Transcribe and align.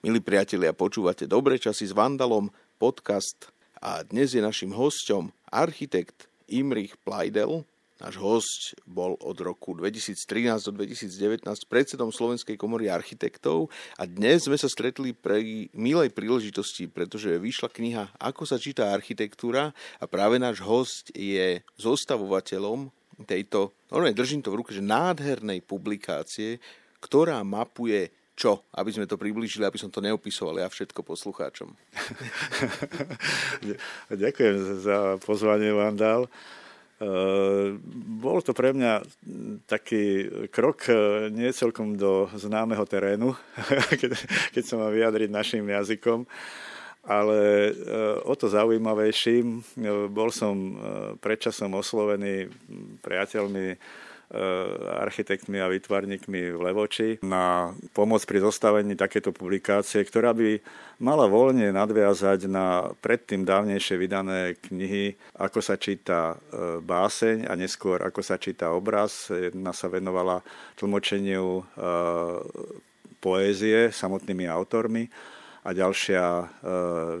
Milí 0.00 0.24
priatelia, 0.24 0.72
počúvate 0.72 1.28
Dobre 1.28 1.60
časy 1.60 1.84
s 1.84 1.92
Vandalom, 1.92 2.48
podcast. 2.80 3.52
A 3.84 4.00
dnes 4.00 4.32
je 4.32 4.40
našim 4.40 4.72
hosťom 4.72 5.28
architekt 5.52 6.24
Imrich 6.48 6.96
Plajdel. 7.04 7.68
Náš 8.00 8.16
host 8.16 8.80
bol 8.88 9.20
od 9.20 9.36
roku 9.44 9.76
2013 9.76 10.56
do 10.64 10.72
2019 10.72 11.44
predsedom 11.68 12.16
Slovenskej 12.16 12.56
komory 12.56 12.88
architektov. 12.88 13.68
A 14.00 14.08
dnes 14.08 14.48
sme 14.48 14.56
sa 14.56 14.72
stretli 14.72 15.12
pre 15.12 15.68
milej 15.76 16.16
príležitosti, 16.16 16.88
pretože 16.88 17.36
vyšla 17.36 17.68
kniha 17.68 18.16
Ako 18.24 18.48
sa 18.48 18.56
číta 18.56 18.96
architektúra. 18.96 19.76
A 20.00 20.08
práve 20.08 20.40
náš 20.40 20.64
host 20.64 21.12
je 21.12 21.60
zostavovateľom 21.76 22.88
tejto, 23.28 23.76
normálne 23.92 24.16
držím 24.16 24.40
to 24.40 24.48
v 24.48 24.64
ruke, 24.64 24.72
že 24.72 24.80
nádhernej 24.80 25.60
publikácie, 25.60 26.56
ktorá 27.04 27.44
mapuje 27.44 28.08
čo, 28.40 28.64
aby 28.72 28.88
sme 28.88 29.04
to 29.04 29.20
priblížili, 29.20 29.68
aby 29.68 29.76
som 29.76 29.92
to 29.92 30.00
neopisoval 30.00 30.56
ja 30.56 30.68
všetko 30.72 31.04
poslucháčom. 31.04 31.68
Ďakujem 34.24 34.56
za 34.80 35.20
pozvanie, 35.20 35.76
Vandal. 35.76 36.24
Uh, 37.00 37.80
bol 38.20 38.44
to 38.44 38.52
pre 38.52 38.76
mňa 38.76 39.00
taký 39.64 40.28
krok 40.52 40.84
uh, 40.92 41.32
nie 41.32 41.48
celkom 41.48 41.96
do 41.96 42.28
známeho 42.36 42.84
terénu, 42.84 43.32
keď, 44.52 44.64
sa 44.64 44.76
mám 44.76 44.92
vyjadriť 44.92 45.32
našim 45.32 45.64
jazykom, 45.64 46.28
ale 47.08 47.40
uh, 47.72 48.20
o 48.28 48.36
to 48.36 48.52
zaujímavejším. 48.52 49.64
Bol 50.12 50.28
som 50.28 50.76
predčasom 51.24 51.72
oslovený 51.72 52.52
priateľmi 53.00 53.80
architektmi 55.02 55.58
a 55.58 55.66
vytvarníkmi 55.66 56.54
v 56.54 56.60
Levoči 56.62 57.18
na 57.26 57.74
pomoc 57.90 58.22
pri 58.22 58.38
zostavení 58.38 58.94
takéto 58.94 59.34
publikácie, 59.34 60.06
ktorá 60.06 60.30
by 60.30 60.62
mala 61.02 61.26
voľne 61.26 61.74
nadviazať 61.74 62.46
na 62.46 62.94
predtým 63.02 63.42
dávnejšie 63.42 63.98
vydané 63.98 64.54
knihy, 64.70 65.18
ako 65.34 65.58
sa 65.58 65.74
číta 65.74 66.38
eh, 66.38 66.78
báseň 66.78 67.50
a 67.50 67.58
neskôr 67.58 67.98
ako 67.98 68.22
sa 68.22 68.38
číta 68.38 68.70
obraz. 68.70 69.34
Jedna 69.34 69.74
sa 69.74 69.90
venovala 69.90 70.46
tlmočeniu 70.78 71.46
eh, 71.58 71.64
poézie 73.18 73.90
samotnými 73.90 74.46
autormi 74.46 75.10
a 75.60 75.76
ďalšia 75.76 76.24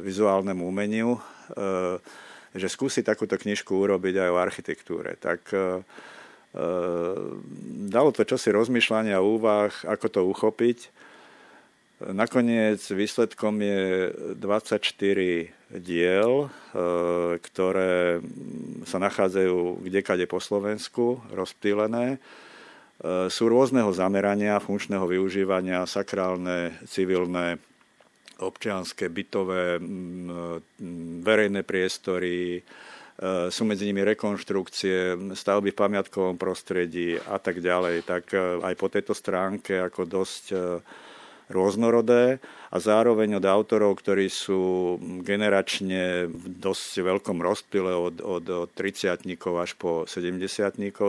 vizuálnemu 0.00 0.64
umeniu, 0.64 1.20
že 2.56 2.72
skúsi 2.72 3.04
takúto 3.04 3.36
knižku 3.36 3.68
urobiť 3.68 4.16
aj 4.16 4.28
o 4.32 4.40
architektúre. 4.40 5.20
Tak 5.20 5.52
dalo 7.90 8.10
to 8.10 8.26
čosi 8.26 8.50
rozmýšľania 8.50 9.18
a 9.18 9.22
úvah, 9.22 9.70
ako 9.86 10.06
to 10.10 10.20
uchopiť. 10.26 10.78
Nakoniec 12.00 12.80
výsledkom 12.80 13.60
je 13.60 14.08
24 14.40 15.52
diel, 15.68 16.48
ehm, 16.48 17.36
ktoré 17.44 18.24
sa 18.88 18.96
nachádzajú 18.96 19.84
kdekade 19.84 20.24
po 20.24 20.40
Slovensku, 20.40 21.20
rozptýlené. 21.28 22.16
Ehm, 22.16 23.28
sú 23.28 23.52
rôzneho 23.52 23.92
zamerania, 23.92 24.64
funkčného 24.64 25.04
využívania, 25.04 25.84
sakrálne, 25.84 26.72
civilné, 26.88 27.60
občianské, 28.40 29.12
bytové, 29.12 29.76
verejné 31.20 31.60
priestory, 31.60 32.64
sú 33.52 33.68
medzi 33.68 33.84
nimi 33.84 34.00
rekonštrukcie, 34.00 35.12
stavby 35.36 35.76
v 35.76 35.80
pamiatkovom 35.80 36.40
prostredí 36.40 37.20
a 37.20 37.36
tak 37.36 37.60
ďalej, 37.60 38.08
tak 38.08 38.32
e, 38.32 38.64
aj 38.64 38.74
po 38.80 38.88
tejto 38.88 39.12
stránke 39.12 39.76
ako 39.76 40.08
dosť 40.08 40.44
e, 40.50 40.56
rôznorodé 41.52 42.40
a 42.72 42.76
zároveň 42.78 43.36
od 43.36 43.44
autorov, 43.44 44.00
ktorí 44.00 44.30
sú 44.32 44.96
generačne 45.20 46.32
v 46.32 46.44
dosť 46.48 47.02
veľkom 47.02 47.42
rozpile 47.42 47.92
od, 47.92 48.22
od, 48.22 48.44
od 48.64 48.70
30 48.72 49.20
až 49.36 49.70
po 49.76 50.06
70 50.08 50.40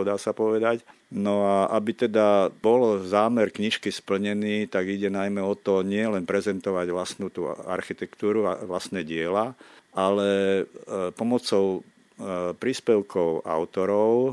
dá 0.04 0.18
sa 0.18 0.34
povedať. 0.34 0.84
No 1.14 1.46
a 1.46 1.70
aby 1.72 1.96
teda 1.96 2.50
bol 2.60 3.04
zámer 3.06 3.54
knižky 3.54 3.88
splnený, 3.88 4.68
tak 4.68 4.90
ide 4.90 5.08
najmä 5.08 5.40
o 5.40 5.54
to 5.54 5.86
nie 5.86 6.02
len 6.02 6.26
prezentovať 6.26 6.86
vlastnú 6.90 7.30
tú 7.30 7.46
architektúru 7.48 8.50
a 8.50 8.58
vlastné 8.64 9.06
diela, 9.06 9.54
ale 9.94 10.64
pomocou 11.14 11.84
príspevkov 12.54 13.42
autorov, 13.42 14.14
e, 14.30 14.32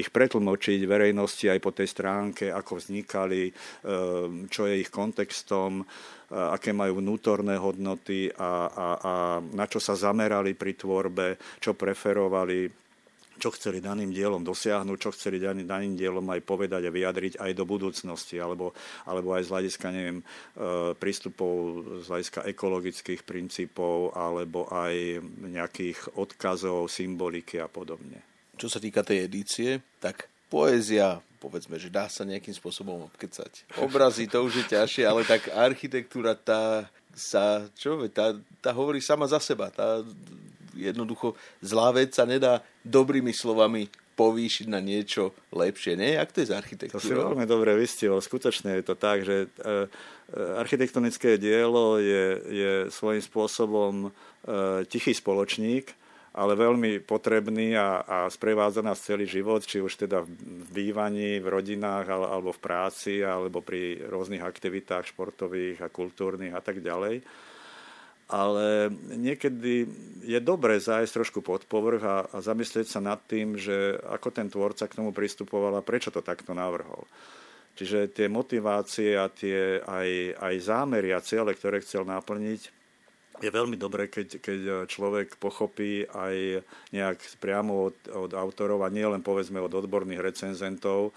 ich 0.00 0.08
pretlmočiť 0.08 0.80
verejnosti 0.88 1.46
aj 1.52 1.60
po 1.60 1.70
tej 1.76 1.88
stránke, 1.88 2.48
ako 2.48 2.80
vznikali, 2.80 3.48
e, 3.48 3.52
čo 4.48 4.62
je 4.64 4.74
ich 4.80 4.88
kontextom, 4.88 5.84
aké 6.28 6.76
majú 6.76 7.00
vnútorné 7.00 7.56
hodnoty 7.56 8.28
a, 8.36 8.68
a, 8.68 8.86
a 9.00 9.14
na 9.40 9.64
čo 9.64 9.80
sa 9.80 9.96
zamerali 9.96 10.52
pri 10.52 10.76
tvorbe, 10.76 11.40
čo 11.56 11.72
preferovali, 11.72 12.68
čo 13.38 13.54
chceli 13.54 13.78
daným 13.78 14.10
dielom 14.10 14.42
dosiahnuť, 14.42 14.98
čo 14.98 15.10
chceli 15.14 15.38
daným 15.40 15.94
dielom 15.94 16.26
aj 16.28 16.42
povedať 16.42 16.84
a 16.84 16.94
vyjadriť 16.94 17.38
aj 17.38 17.50
do 17.54 17.64
budúcnosti, 17.64 18.36
alebo, 18.42 18.74
alebo 19.06 19.32
aj 19.38 19.46
z 19.46 19.50
hľadiska, 19.54 19.86
neviem, 19.94 20.18
e, 20.20 20.24
prístupov, 20.98 21.52
z 22.02 22.06
hľadiska 22.10 22.40
ekologických 22.50 23.22
princípov, 23.22 24.12
alebo 24.18 24.66
aj 24.68 25.22
nejakých 25.46 26.18
odkazov, 26.18 26.90
symboliky 26.90 27.62
a 27.62 27.70
podobne. 27.70 28.20
Čo 28.58 28.66
sa 28.66 28.82
týka 28.82 29.06
tej 29.06 29.30
edície, 29.30 29.78
tak 30.02 30.26
poézia, 30.50 31.22
povedzme, 31.38 31.78
že 31.78 31.92
dá 31.92 32.10
sa 32.10 32.26
nejakým 32.26 32.52
spôsobom 32.52 33.06
obkecať. 33.06 33.78
Obrazy, 33.78 34.26
to 34.26 34.42
už 34.42 34.66
je 34.66 34.74
ťažšie, 34.74 35.04
ale 35.06 35.22
tak 35.22 35.46
architektúra 35.54 36.34
tá 36.34 36.90
sa, 37.18 37.66
čo 37.74 37.98
tá, 38.08 38.34
tá 38.62 38.70
hovorí 38.70 39.02
sama 39.02 39.26
za 39.26 39.42
seba. 39.42 39.74
Tá 39.74 40.02
jednoducho 40.74 41.38
zlá 41.62 41.94
vec 41.94 42.12
sa 42.12 42.28
nedá 42.28 42.64
dobrými 42.84 43.32
slovami 43.32 43.88
povýšiť 44.18 44.66
na 44.66 44.82
niečo 44.82 45.30
lepšie. 45.54 45.94
Nie? 45.94 46.18
Jak 46.18 46.34
to 46.34 46.42
je 46.42 46.50
z 46.50 46.58
architektúrou? 46.58 46.98
To 46.98 47.06
si 47.06 47.14
veľmi 47.14 47.46
dobre 47.46 47.78
vystihol. 47.78 48.18
Skutočne 48.18 48.82
je 48.82 48.84
to 48.84 48.98
tak, 48.98 49.22
že 49.22 49.46
e, 49.46 49.48
e, 49.62 49.78
architektonické 50.58 51.38
dielo 51.38 52.02
je, 52.02 52.26
je 52.50 52.72
svojím 52.90 53.22
spôsobom 53.22 53.94
e, 54.02 54.08
tichý 54.90 55.14
spoločník, 55.14 55.94
ale 56.34 56.58
veľmi 56.58 56.98
potrebný 57.06 57.78
a, 57.78 58.02
a 58.02 58.18
sprevádza 58.26 58.82
nás 58.82 58.98
celý 58.98 59.30
život, 59.30 59.62
či 59.62 59.78
už 59.78 59.94
teda 59.94 60.26
v 60.26 60.68
bývaní, 60.74 61.38
v 61.38 61.46
rodinách, 61.46 62.10
alebo 62.10 62.50
v 62.50 62.62
práci, 62.62 63.22
alebo 63.22 63.62
pri 63.62 64.02
rôznych 64.02 64.42
aktivitách 64.42 65.14
športových 65.14 65.86
a 65.86 65.88
kultúrnych 65.94 66.58
a 66.58 66.62
tak 66.62 66.82
ďalej 66.82 67.22
ale 68.28 68.92
niekedy 69.16 69.88
je 70.20 70.38
dobré 70.44 70.76
zájsť 70.76 71.12
trošku 71.16 71.40
pod 71.40 71.64
povrch 71.64 72.04
a, 72.04 72.28
a 72.28 72.36
zamyslieť 72.44 72.86
sa 72.92 73.00
nad 73.00 73.16
tým, 73.24 73.56
že 73.56 73.96
ako 74.04 74.28
ten 74.28 74.52
tvorca 74.52 74.84
k 74.84 74.96
tomu 75.00 75.16
pristupoval 75.16 75.72
a 75.80 75.84
prečo 75.84 76.12
to 76.12 76.20
takto 76.20 76.52
navrhol. 76.52 77.08
Čiže 77.80 78.12
tie 78.12 78.28
motivácie 78.28 79.16
a 79.16 79.32
tie 79.32 79.80
aj, 79.80 80.36
aj 80.36 80.54
zámery 80.60 81.14
a 81.16 81.24
ciele, 81.24 81.56
ktoré 81.56 81.80
chcel 81.80 82.04
naplniť, 82.04 82.76
je 83.38 83.54
veľmi 83.54 83.78
dobré, 83.78 84.10
keď, 84.10 84.42
keď 84.42 84.60
človek 84.90 85.38
pochopí 85.38 86.02
aj 86.10 86.58
nejak 86.90 87.18
priamo 87.38 87.86
od, 87.86 87.96
od 88.10 88.30
autorov 88.34 88.82
a 88.82 88.90
nie 88.90 89.06
len 89.06 89.22
povedzme 89.22 89.62
od 89.62 89.70
odborných 89.70 90.18
recenzentov, 90.18 91.14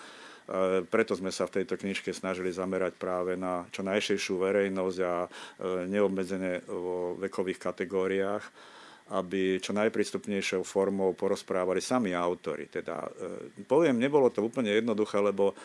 preto 0.91 1.15
sme 1.15 1.31
sa 1.31 1.47
v 1.47 1.61
tejto 1.61 1.79
knižke 1.79 2.11
snažili 2.11 2.51
zamerať 2.51 2.99
práve 2.99 3.39
na 3.39 3.63
čo 3.71 3.87
najšejšiu 3.87 4.35
verejnosť 4.35 4.99
a 4.99 5.13
e, 5.23 5.29
neobmedzené 5.87 6.67
vo 6.67 7.15
vekových 7.15 7.59
kategóriách 7.59 8.45
aby 9.11 9.59
čo 9.59 9.75
najprístupnejšou 9.75 10.63
formou 10.63 11.11
porozprávali 11.11 11.83
sami 11.83 12.15
autory. 12.15 12.71
Teda, 12.71 13.03
e, 13.11 13.59
poviem, 13.67 13.99
nebolo 13.99 14.31
to 14.31 14.39
úplne 14.39 14.71
jednoduché, 14.71 15.19
lebo 15.19 15.51
e, 15.51 15.55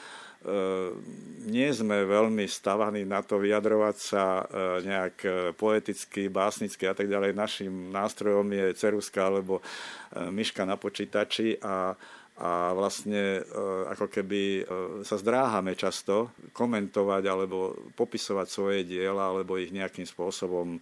nie 1.46 1.70
sme 1.70 2.02
veľmi 2.10 2.42
stavaní 2.50 3.06
na 3.06 3.22
to 3.22 3.38
vyjadrovať 3.38 3.96
sa 4.02 4.42
nejak 4.82 5.16
poeticky, 5.54 6.26
básnicky 6.26 6.90
a 6.90 6.94
tak 6.98 7.06
ďalej. 7.06 7.38
Našim 7.38 7.70
nástrojom 7.94 8.50
je 8.50 8.66
ceruska 8.74 9.30
alebo 9.30 9.62
myška 10.10 10.66
na 10.66 10.74
počítači 10.74 11.62
a 11.62 11.94
a 12.36 12.76
vlastne 12.76 13.40
e, 13.40 13.42
ako 13.88 14.12
keby 14.12 14.42
e, 14.42 14.62
sa 15.08 15.16
zdráhame 15.16 15.72
často 15.72 16.36
komentovať 16.52 17.22
alebo 17.24 17.72
popisovať 17.96 18.46
svoje 18.46 18.80
diela 18.84 19.32
alebo 19.32 19.56
ich 19.56 19.72
nejakým 19.72 20.04
spôsobom 20.04 20.76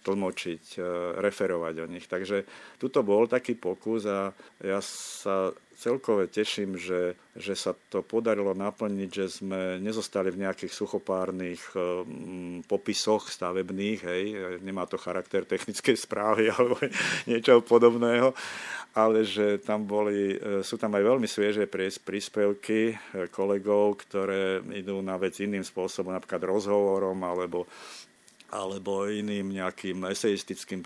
tlmočiť, 0.00 0.64
e, 0.76 0.80
referovať 1.20 1.74
o 1.84 1.86
nich. 1.88 2.08
Takže 2.08 2.48
tuto 2.80 3.04
bol 3.04 3.28
taký 3.28 3.52
pokus 3.52 4.08
a 4.08 4.32
ja 4.64 4.80
sa 4.80 5.52
celkové 5.84 6.32
teším, 6.32 6.80
že, 6.80 7.12
že 7.36 7.52
sa 7.52 7.76
to 7.92 8.00
podarilo 8.00 8.56
naplniť, 8.56 9.10
že 9.12 9.26
sme 9.28 9.76
nezostali 9.84 10.32
v 10.32 10.48
nejakých 10.48 10.72
suchopárnych 10.72 11.60
popisoch 12.64 13.28
stavebných, 13.28 14.00
hej, 14.00 14.24
nemá 14.64 14.88
to 14.88 14.96
charakter 14.96 15.44
technickej 15.44 16.00
správy 16.00 16.48
alebo 16.56 16.80
niečo 17.28 17.60
podobného, 17.60 18.32
ale 18.96 19.26
že 19.26 19.60
tam 19.60 19.84
boli, 19.84 20.38
e, 20.38 20.62
sú 20.62 20.78
tam 20.78 20.94
aj 20.94 21.02
veľmi 21.02 21.26
svieže 21.26 21.66
príspevky 22.00 22.94
e, 22.94 23.26
kolegov, 23.28 24.06
ktoré 24.06 24.62
idú 24.70 25.02
na 25.02 25.18
vec 25.18 25.34
iným 25.42 25.66
spôsobom, 25.66 26.14
napríklad 26.14 26.46
rozhovorom 26.46 27.18
alebo 27.26 27.66
alebo 28.52 29.08
iným 29.08 29.50
nejakým 29.56 30.06
eseistickým 30.10 30.84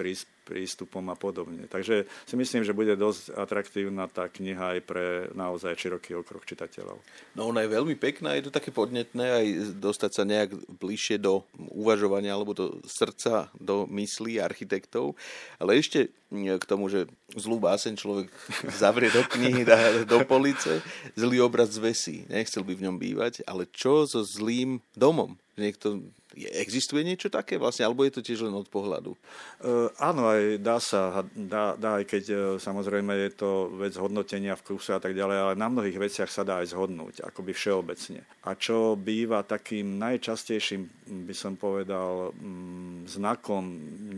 prístupom 0.48 1.04
a 1.12 1.16
podobne. 1.18 1.68
Takže 1.68 2.08
si 2.24 2.34
myslím, 2.40 2.64
že 2.64 2.72
bude 2.72 2.96
dosť 2.96 3.36
atraktívna 3.36 4.08
tá 4.08 4.32
kniha 4.32 4.78
aj 4.78 4.80
pre 4.88 5.06
naozaj 5.36 5.76
široký 5.76 6.16
okruh 6.16 6.40
čitateľov. 6.40 6.96
No 7.36 7.52
ona 7.52 7.60
je 7.60 7.74
veľmi 7.76 7.92
pekná, 8.00 8.32
je 8.32 8.48
to 8.48 8.56
také 8.56 8.72
podnetné 8.72 9.26
aj 9.28 9.46
dostať 9.76 10.10
sa 10.16 10.24
nejak 10.24 10.56
bližšie 10.80 11.20
do 11.20 11.44
uvažovania 11.76 12.32
alebo 12.32 12.56
do 12.56 12.80
srdca, 12.88 13.52
do 13.60 13.84
myslí 13.92 14.40
architektov. 14.40 15.12
Ale 15.60 15.76
ešte 15.76 16.08
k 16.32 16.64
tomu, 16.64 16.88
že 16.88 17.08
zlú 17.36 17.60
báseň 17.60 18.00
človek 18.00 18.32
zavrie 18.80 19.12
do 19.12 19.20
knihy, 19.28 19.68
dá 19.68 20.04
do 20.08 20.24
police, 20.24 20.80
zlý 21.12 21.44
obraz 21.44 21.76
zvesí, 21.76 22.24
nechcel 22.32 22.64
by 22.64 22.72
v 22.72 22.84
ňom 22.88 22.96
bývať, 22.96 23.44
ale 23.44 23.68
čo 23.68 24.08
so 24.08 24.24
zlým 24.24 24.80
domom? 24.96 25.36
Niekto 25.58 26.00
Existuje 26.38 27.02
niečo 27.02 27.32
také 27.32 27.56
vlastne, 27.58 27.88
alebo 27.88 28.04
je 28.06 28.14
to 28.14 28.22
tiež 28.22 28.46
len 28.46 28.54
od 28.54 28.68
pohľadu? 28.68 29.16
Uh, 29.64 29.88
áno, 29.98 30.28
aj 30.28 30.60
dá 30.62 30.76
sa, 30.78 31.24
dá, 31.34 31.74
dá 31.74 31.98
aj 31.98 32.04
keď 32.04 32.24
uh, 32.30 32.40
samozrejme 32.60 33.10
je 33.26 33.30
to 33.32 33.50
vec 33.74 33.96
hodnotenia 33.96 34.54
v 34.54 34.64
kuse 34.68 34.94
a 34.94 35.00
tak 35.00 35.16
ďalej, 35.18 35.38
ale 35.40 35.54
na 35.56 35.72
mnohých 35.72 35.96
veciach 35.96 36.30
sa 36.30 36.44
dá 36.46 36.60
aj 36.60 36.76
zhodnúť, 36.76 37.24
akoby 37.26 37.56
všeobecne. 37.56 38.22
A 38.46 38.54
čo 38.54 38.94
býva 38.94 39.40
takým 39.42 39.98
najčastejším, 39.98 41.10
by 41.26 41.34
som 41.34 41.58
povedal, 41.58 42.30
um, 42.36 43.08
znakom 43.08 43.64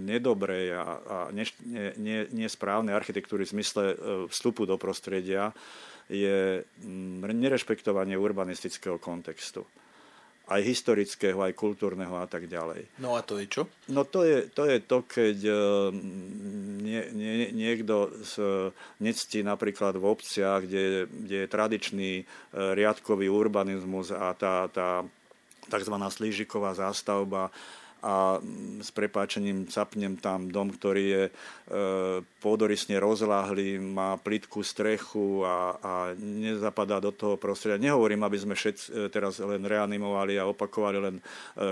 nedobrej 0.05 0.77
a, 0.77 0.85
a 0.85 1.17
nesprávnej 2.37 2.91
ne, 2.91 2.99
ne 2.99 3.01
architektúry 3.01 3.47
v 3.47 3.55
zmysle 3.55 3.85
uh, 3.87 3.95
vstupu 4.27 4.67
do 4.67 4.77
prostredia, 4.77 5.55
je 6.11 6.67
um, 6.83 7.23
nerešpektovanie 7.23 8.19
urbanistického 8.19 8.99
kontextu 8.99 9.63
aj 10.51 10.61
historického, 10.67 11.39
aj 11.39 11.55
kultúrneho 11.55 12.19
a 12.19 12.27
tak 12.27 12.51
ďalej. 12.51 12.91
No 12.99 13.15
a 13.15 13.23
to 13.23 13.39
je 13.39 13.47
čo? 13.47 13.63
No 13.87 14.03
to 14.03 14.27
je 14.27 14.51
to, 14.51 14.67
je 14.67 14.79
to 14.83 14.99
keď 15.07 15.39
eh, 15.47 15.59
nie, 16.83 17.03
nie, 17.15 17.55
niekto 17.55 18.11
z, 18.27 18.35
nectí 18.99 19.47
napríklad 19.47 19.95
v 19.95 20.11
obciach, 20.11 20.67
kde, 20.67 21.07
kde 21.07 21.37
je 21.47 21.49
tradičný 21.49 22.13
eh, 22.19 22.25
riadkový 22.75 23.31
urbanizmus 23.31 24.11
a 24.11 24.35
tá, 24.35 24.67
tá 24.67 25.07
tzv. 25.71 25.95
slížiková 25.95 26.75
zástavba 26.75 27.55
a 28.01 28.41
s 28.81 28.89
prepáčením 28.91 29.69
capnem 29.69 30.17
tam 30.17 30.49
dom, 30.49 30.73
ktorý 30.73 31.05
je 31.05 31.25
e, 31.29 31.33
pôdorysne 32.41 32.97
rozláhlý, 32.97 33.77
má 33.77 34.17
plitkú 34.17 34.65
strechu 34.65 35.45
a, 35.45 35.77
a 35.81 35.93
nezapadá 36.17 36.99
do 36.99 37.13
toho 37.13 37.37
prostredia. 37.37 37.93
Nehovorím, 37.93 38.25
aby 38.25 38.39
sme 38.41 38.55
všetci 38.57 38.85
e, 38.89 39.13
teraz 39.13 39.39
len 39.45 39.61
reanimovali 39.63 40.41
a 40.41 40.49
opakovali 40.49 40.99
len 40.99 41.17
e, 41.21 41.23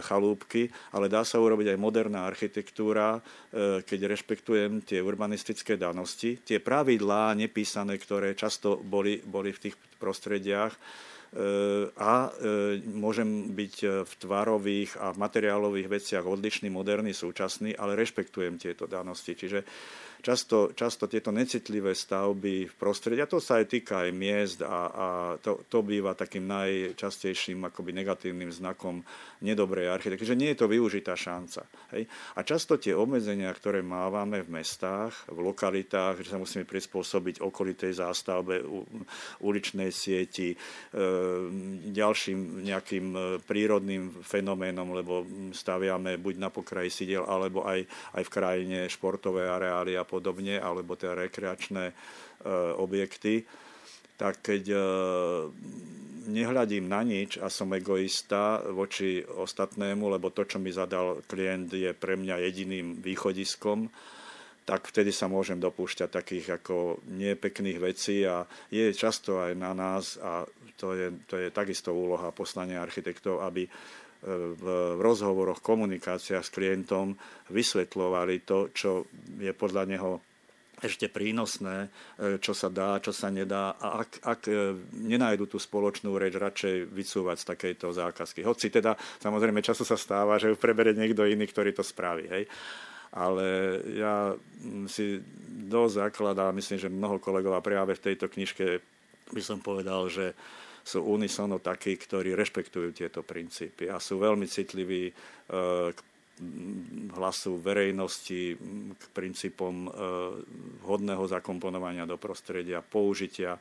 chalúbky, 0.04 0.68
ale 0.92 1.08
dá 1.08 1.24
sa 1.24 1.40
urobiť 1.40 1.72
aj 1.72 1.78
moderná 1.80 2.28
architektúra, 2.28 3.18
e, 3.18 3.80
keď 3.82 4.00
rešpektujem 4.12 4.84
tie 4.84 5.00
urbanistické 5.00 5.80
danosti, 5.80 6.40
tie 6.44 6.60
pravidlá 6.60 7.32
nepísané, 7.32 7.96
ktoré 7.96 8.36
často 8.36 8.76
boli, 8.76 9.24
boli 9.24 9.56
v 9.56 9.68
tých 9.68 9.76
prostrediach, 9.98 10.76
a 12.00 12.32
e, 12.32 12.80
môžem 12.88 13.52
byť 13.52 13.74
v 14.08 14.12
tvarových 14.16 14.96
a 14.96 15.12
materiálových 15.12 16.00
veciach 16.00 16.24
odlišný, 16.24 16.72
moderný, 16.72 17.12
súčasný, 17.12 17.76
ale 17.76 18.00
rešpektujem 18.00 18.56
tieto 18.56 18.88
danosti. 18.88 19.36
Čiže 19.36 19.60
často, 20.22 20.74
často 20.74 21.06
tieto 21.06 21.30
necitlivé 21.30 21.94
stavby 21.94 22.66
v 22.66 22.74
prostredí, 22.74 23.22
a 23.22 23.30
to 23.30 23.38
sa 23.38 23.62
aj 23.62 23.66
týka 23.70 24.06
aj 24.06 24.10
miest 24.10 24.58
a, 24.62 24.78
a 24.90 25.06
to, 25.38 25.62
to 25.70 25.78
býva 25.82 26.18
takým 26.18 26.46
najčastejším 26.50 27.70
akoby 27.70 27.94
negatívnym 27.94 28.50
znakom 28.50 29.02
nedobrej 29.38 29.94
architektúry, 29.94 30.30
že 30.34 30.40
nie 30.40 30.50
je 30.54 30.58
to 30.58 30.66
využitá 30.66 31.14
šanca. 31.14 31.62
Hej? 31.94 32.10
A 32.34 32.40
často 32.42 32.74
tie 32.74 32.94
obmedzenia, 32.94 33.50
ktoré 33.54 33.86
mávame 33.86 34.42
v 34.42 34.58
mestách, 34.58 35.14
v 35.30 35.38
lokalitách, 35.46 36.26
že 36.26 36.34
sa 36.34 36.42
musíme 36.42 36.66
prispôsobiť 36.66 37.38
okolitej 37.38 38.02
zástavbe, 38.02 38.66
uličnej 39.38 39.94
sieti, 39.94 40.54
e, 40.54 40.56
ďalším 41.94 42.66
nejakým 42.66 43.06
e, 43.14 43.18
prírodným 43.46 44.24
fenoménom, 44.26 44.90
lebo 44.90 45.22
staviame 45.54 46.18
buď 46.18 46.34
na 46.42 46.50
pokraji 46.50 46.90
sídel, 46.90 47.22
alebo 47.22 47.62
aj, 47.62 47.86
aj 48.18 48.22
v 48.26 48.34
krajine 48.34 48.78
športové 48.90 49.46
areály 49.46 49.94
a 49.94 50.07
podobne, 50.08 50.56
alebo 50.56 50.96
teda 50.96 51.28
rekreačné 51.28 51.92
e, 51.92 51.94
objekty, 52.80 53.44
tak 54.16 54.40
keď 54.40 54.62
e, 54.72 54.78
nehľadím 56.28 56.88
na 56.88 57.00
nič 57.04 57.36
a 57.40 57.52
som 57.52 57.72
egoista 57.76 58.60
voči 58.72 59.20
ostatnému, 59.22 60.08
lebo 60.08 60.32
to, 60.32 60.48
čo 60.48 60.56
mi 60.56 60.72
zadal 60.72 61.20
klient, 61.28 61.72
je 61.72 61.92
pre 61.92 62.16
mňa 62.16 62.40
jediným 62.48 63.04
východiskom, 63.04 63.88
tak 64.68 64.84
vtedy 64.92 65.08
sa 65.16 65.32
môžem 65.32 65.56
dopúšťať 65.56 66.08
takých 66.12 66.60
ako 66.60 67.00
nepekných 67.08 67.80
vecí 67.80 68.20
a 68.28 68.44
je 68.68 68.92
často 68.92 69.40
aj 69.40 69.56
na 69.56 69.72
nás 69.72 70.20
a 70.20 70.44
to 70.76 70.92
je, 70.92 71.08
to 71.24 71.40
je 71.40 71.48
takisto 71.48 71.96
úloha 71.96 72.28
poslania 72.36 72.84
architektov, 72.84 73.40
aby 73.40 73.64
v 74.26 74.64
rozhovoroch, 74.98 75.62
komunikáciách 75.62 76.42
s 76.42 76.50
klientom 76.50 77.14
vysvetľovali 77.54 78.42
to, 78.42 78.74
čo 78.74 79.06
je 79.38 79.54
podľa 79.54 79.84
neho 79.86 80.10
ešte 80.78 81.10
prínosné, 81.10 81.90
e, 82.18 82.38
čo 82.38 82.54
sa 82.54 82.70
dá, 82.70 83.02
čo 83.02 83.10
sa 83.10 83.30
nedá 83.34 83.74
a 83.78 84.02
ak, 84.06 84.10
ak 84.22 84.40
e, 84.46 84.78
nenájdu 84.94 85.50
tú 85.50 85.58
spoločnú 85.58 86.14
reč, 86.14 86.38
radšej 86.38 86.94
vycúvať 86.94 87.36
z 87.42 87.48
takejto 87.50 87.86
zákazky. 87.90 88.46
Hoci 88.46 88.70
teda 88.70 88.94
samozrejme 89.18 89.58
času 89.58 89.82
sa 89.82 89.98
stáva, 89.98 90.38
že 90.38 90.50
ju 90.50 90.56
prebere 90.58 90.94
niekto 90.94 91.26
iný, 91.26 91.50
ktorý 91.50 91.74
to 91.74 91.82
spraví. 91.82 92.30
Hej. 92.30 92.44
Ale 93.10 93.46
ja 93.96 94.36
si 94.86 95.18
dosť 95.66 95.94
zakladám, 96.12 96.54
myslím, 96.54 96.78
že 96.78 96.92
mnoho 96.92 97.16
kolegov 97.18 97.56
a 97.56 97.64
práve 97.64 97.96
v 97.96 98.04
tejto 98.12 98.28
knižke 98.28 98.78
by 99.32 99.42
som 99.42 99.58
povedal, 99.58 100.06
že 100.12 100.36
sú 100.88 101.04
unisono 101.04 101.60
takí, 101.60 102.00
ktorí 102.00 102.32
rešpektujú 102.32 102.96
tieto 102.96 103.20
princípy 103.20 103.92
a 103.92 104.00
sú 104.00 104.16
veľmi 104.24 104.48
citliví 104.48 105.12
e, 105.12 105.12
k 105.92 105.98
hlasu 107.12 107.60
verejnosti, 107.60 108.56
k 108.96 109.04
princípom 109.12 109.74
e, 109.84 109.88
vhodného 110.80 111.28
zakomponovania 111.28 112.08
do 112.08 112.16
prostredia, 112.16 112.80
použitia 112.80 113.52
e, 113.52 113.60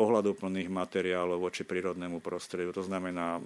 ohľaduplných 0.00 0.72
materiálov 0.72 1.44
voči 1.44 1.68
prírodnému 1.68 2.24
prostrediu. 2.24 2.72
To 2.72 2.80
znamená 2.80 3.36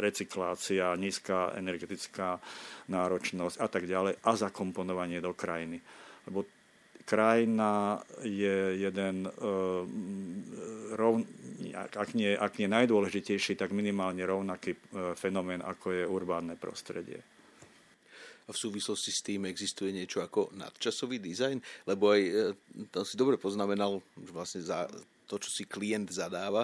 recyklácia, 0.00 0.96
nízka 0.96 1.52
energetická 1.52 2.40
náročnosť 2.88 3.56
a 3.60 3.66
tak 3.68 3.84
ďalej 3.84 4.24
a 4.24 4.30
zakomponovanie 4.40 5.20
do 5.20 5.36
krajiny. 5.36 5.84
Lebo 6.32 6.55
krajina 7.06 8.02
je 8.26 8.82
jeden, 8.82 9.30
uh, 9.30 9.86
ak, 11.78 12.10
nie, 12.18 12.34
ak 12.34 12.58
nie 12.58 12.66
najdôležitejší, 12.66 13.54
tak 13.54 13.70
minimálne 13.70 14.26
rovnaký 14.26 14.74
uh, 14.74 15.14
fenomén, 15.14 15.62
ako 15.62 15.94
je 15.94 16.04
urbánne 16.04 16.58
prostredie. 16.58 17.22
A 18.46 18.54
v 18.54 18.58
súvislosti 18.58 19.10
s 19.10 19.26
tým 19.26 19.46
existuje 19.50 19.90
niečo 19.90 20.22
ako 20.22 20.54
nadčasový 20.54 21.18
dizajn? 21.18 21.58
Lebo 21.90 22.14
aj, 22.14 22.22
e, 22.22 22.32
to 22.94 23.02
si 23.02 23.18
dobre 23.18 23.42
poznamenal, 23.42 23.98
že 24.14 24.30
vlastne 24.30 24.62
za 24.62 24.86
to, 25.26 25.34
čo 25.42 25.50
si 25.50 25.66
klient 25.66 26.14
zadáva, 26.14 26.62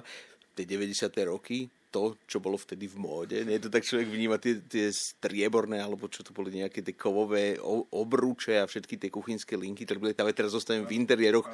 tie 0.55 0.63
90. 0.63 1.11
roky, 1.27 1.67
to, 1.93 2.17
čo 2.25 2.41
bolo 2.41 2.57
vtedy 2.57 2.89
v 2.89 2.97
móde. 2.97 3.37
Nie 3.45 3.61
to 3.61 3.69
tak 3.69 3.85
človek 3.85 4.09
vníma 4.09 4.41
tie, 4.41 4.65
tie 4.65 4.89
strieborné, 4.89 5.77
alebo 5.85 6.09
čo 6.09 6.25
to 6.25 6.33
boli 6.33 6.49
nejaké 6.57 6.81
tie 6.81 6.97
kovové 6.97 7.61
obruče 7.93 8.57
a 8.57 8.65
všetky 8.65 8.97
tie 8.97 9.13
kuchynské 9.13 9.61
linky, 9.61 9.85
ktoré 9.85 10.01
boli 10.01 10.17
tam 10.17 10.27
teraz 10.33 10.57
zostaneme 10.57 10.89
v 10.89 10.97
interiéroch 10.97 11.45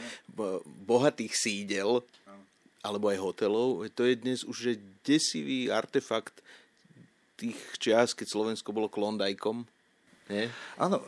bohatých 0.87 1.35
sídel, 1.35 2.07
alebo 2.87 3.11
aj 3.11 3.19
hotelov. 3.19 3.91
To 3.99 4.07
je 4.07 4.15
dnes 4.15 4.47
už 4.47 4.57
že 4.57 4.73
desivý 5.03 5.67
artefakt 5.75 6.39
tých 7.35 7.59
čias, 7.83 8.15
keď 8.15 8.27
Slovensko 8.31 8.71
bolo 8.71 8.87
klondajkom. 8.87 9.67
Nie? 10.31 10.53
Áno. 10.79 11.03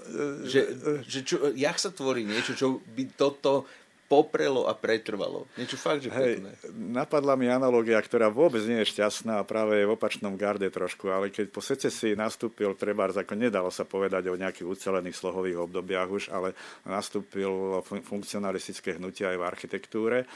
Že, 0.47 0.61
že 1.07 1.21
čo, 1.23 1.55
jak 1.55 1.77
sa 1.79 1.95
tvorí 1.95 2.27
niečo, 2.27 2.59
čo 2.59 2.83
by 2.83 3.15
toto 3.15 3.71
poprelo 4.11 4.67
a 4.67 4.75
pretrvalo. 4.75 5.47
Niečo 5.55 5.79
fakt, 5.79 6.03
že 6.03 6.11
Hej, 6.11 6.43
Napadla 6.75 7.39
mi 7.39 7.47
analogia, 7.47 7.95
ktorá 8.03 8.27
vôbec 8.27 8.59
nie 8.67 8.83
je 8.83 8.91
šťastná 8.91 9.39
a 9.39 9.47
práve 9.47 9.79
je 9.79 9.87
v 9.87 9.95
opačnom 9.95 10.35
garde 10.35 10.67
trošku, 10.67 11.07
ale 11.15 11.31
keď 11.31 11.47
po 11.55 11.63
secesii 11.63 12.19
nastúpil 12.19 12.75
trebárs, 12.75 13.15
ako 13.15 13.39
nedalo 13.39 13.71
sa 13.71 13.87
povedať 13.87 14.27
o 14.27 14.35
nejakých 14.35 14.67
ucelených 14.67 15.15
slohových 15.15 15.63
obdobiach 15.63 16.11
už, 16.11 16.25
ale 16.35 16.59
nastúpil 16.83 17.79
funkcionalistické 17.87 18.99
hnutie 18.99 19.31
aj 19.31 19.39
v 19.39 19.47
architektúre, 19.47 20.27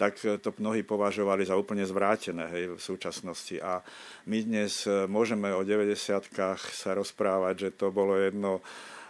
tak 0.00 0.16
to 0.16 0.48
mnohí 0.56 0.80
považovali 0.80 1.44
za 1.44 1.52
úplne 1.52 1.84
zvrátené 1.84 2.48
hej, 2.48 2.64
v 2.74 2.80
súčasnosti. 2.80 3.60
A 3.60 3.84
my 4.24 4.38
dnes 4.40 4.88
môžeme 4.88 5.52
o 5.52 5.60
90 5.68 6.32
sa 6.56 6.90
rozprávať, 6.96 7.54
že 7.60 7.68
to 7.76 7.92
bolo 7.92 8.16
jedno 8.16 8.64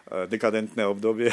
dekadentné 0.09 0.89
obdobie, 0.89 1.29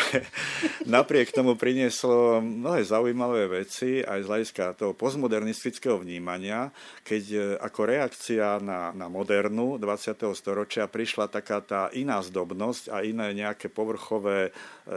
napriek 0.95 1.31
tomu 1.31 1.55
prinieslo 1.55 2.43
mnohé 2.43 2.83
zaujímavé 2.83 3.47
veci 3.63 4.03
aj 4.03 4.19
z 4.23 4.29
hľadiska 4.29 4.63
toho 4.75 4.91
postmodernistického 4.91 5.95
vnímania, 6.03 6.69
keď 7.07 7.23
e, 7.31 7.37
ako 7.59 7.81
reakcia 7.87 8.59
na, 8.59 8.91
na 8.91 9.07
modernu 9.07 9.79
20. 9.79 10.27
storočia 10.35 10.91
prišla 10.91 11.31
taká 11.31 11.63
tá 11.63 11.87
iná 11.95 12.19
zdobnosť 12.19 12.91
a 12.91 13.03
iné 13.03 13.31
nejaké 13.31 13.71
povrchové 13.71 14.51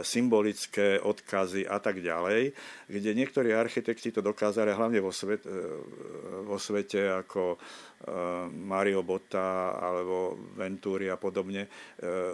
symbolické 0.05 1.01
odkazy 1.01 1.65
a 1.65 1.81
tak 1.81 2.03
ďalej, 2.03 2.53
kde 2.85 3.11
niektorí 3.17 3.55
architekti 3.55 4.13
to 4.13 4.21
dokázali 4.21 4.75
hlavne 4.75 5.01
vo, 5.01 5.09
svet, 5.09 5.41
vo 6.45 6.61
svete 6.61 7.09
ako 7.25 7.57
Mario 8.53 9.03
Botta 9.03 9.75
alebo 9.75 10.39
Venturi 10.55 11.11
a 11.11 11.19
podobne 11.19 11.67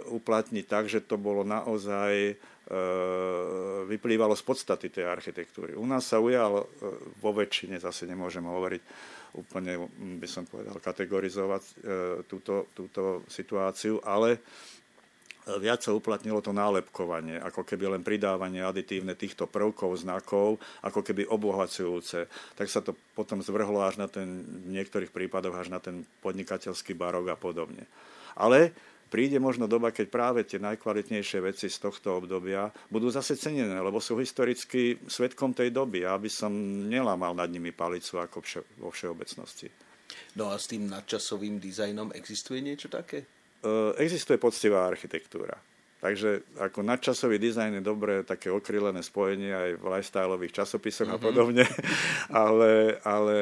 uplatniť 0.06 0.64
tak, 0.68 0.86
že 0.86 1.02
to 1.02 1.18
bolo 1.18 1.35
naozaj 1.42 2.38
vyplývalo 3.86 4.34
z 4.34 4.42
podstaty 4.42 4.90
tej 4.90 5.06
architektúry. 5.06 5.78
U 5.78 5.86
nás 5.86 6.02
sa 6.02 6.18
ujal 6.18 6.66
vo 7.22 7.30
väčšine, 7.30 7.78
zase 7.78 8.10
nemôžem 8.10 8.42
hovoriť 8.42 8.82
úplne, 9.38 9.86
by 10.18 10.26
som 10.26 10.48
povedal, 10.48 10.74
kategorizovať 10.82 11.62
túto, 12.26 12.66
túto 12.74 13.22
situáciu, 13.30 14.02
ale 14.02 14.42
viac 15.62 15.78
sa 15.78 15.94
uplatnilo 15.94 16.42
to 16.42 16.50
nálepkovanie, 16.50 17.38
ako 17.38 17.62
keby 17.62 17.86
len 17.86 18.02
pridávanie 18.02 18.66
aditívne 18.66 19.14
týchto 19.14 19.46
prvkov, 19.46 20.02
znakov, 20.02 20.58
ako 20.82 21.06
keby 21.06 21.22
obohacujúce. 21.30 22.26
Tak 22.58 22.66
sa 22.66 22.82
to 22.82 22.98
potom 23.14 23.38
zvrhlo 23.46 23.78
až 23.86 24.02
na 24.02 24.10
ten, 24.10 24.42
v 24.42 24.74
niektorých 24.74 25.14
prípadoch 25.14 25.54
až 25.54 25.70
na 25.70 25.78
ten 25.78 26.02
podnikateľský 26.18 26.98
barok 26.98 27.30
a 27.30 27.38
podobne. 27.38 27.86
Ale 28.34 28.74
príde 29.16 29.40
možno 29.40 29.64
doba, 29.64 29.96
keď 29.96 30.12
práve 30.12 30.44
tie 30.44 30.60
najkvalitnejšie 30.60 31.40
veci 31.40 31.72
z 31.72 31.80
tohto 31.80 32.20
obdobia 32.20 32.68
budú 32.92 33.08
zase 33.08 33.32
cenené, 33.40 33.80
lebo 33.80 33.96
sú 33.96 34.20
historicky 34.20 35.00
svetkom 35.08 35.56
tej 35.56 35.72
doby. 35.72 36.04
Ja 36.04 36.20
by 36.20 36.28
som 36.28 36.52
nelámal 36.84 37.32
nad 37.32 37.48
nimi 37.48 37.72
palicu 37.72 38.20
ako 38.20 38.44
vše, 38.44 38.60
vo 38.76 38.92
všeobecnosti. 38.92 39.72
No 40.36 40.52
a 40.52 40.60
s 40.60 40.68
tým 40.68 40.84
nadčasovým 40.84 41.56
dizajnom 41.56 42.12
existuje 42.12 42.60
niečo 42.60 42.92
také? 42.92 43.24
E, 43.64 43.96
existuje 44.04 44.36
poctivá 44.36 44.84
architektúra. 44.84 45.56
Takže 45.96 46.60
ako 46.60 46.84
nadčasový 46.84 47.40
dizajn 47.40 47.80
je 47.80 47.88
dobré 47.88 48.20
také 48.20 48.52
okrylené 48.52 49.00
spojenie 49.00 49.48
aj 49.48 49.70
v 49.80 49.84
lifestyleových 49.96 50.60
časopisoch 50.60 51.08
mm-hmm. 51.08 51.16
a 51.16 51.24
mhm. 51.24 51.28
podobne. 51.32 51.64
ale, 52.44 53.00
ale 53.00 53.36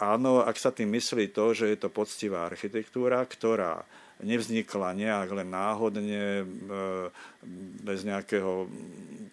áno, 0.00 0.40
ak 0.40 0.56
sa 0.56 0.72
tým 0.72 0.88
myslí 0.96 1.28
to, 1.36 1.52
že 1.52 1.68
je 1.68 1.76
to 1.76 1.92
poctivá 1.92 2.48
architektúra, 2.48 3.20
ktorá 3.28 3.84
nevznikla 4.22 4.92
nejak 4.96 5.28
len 5.32 5.48
náhodne, 5.48 6.24
e, 6.40 6.44
bez 7.80 8.04
nejakého 8.04 8.68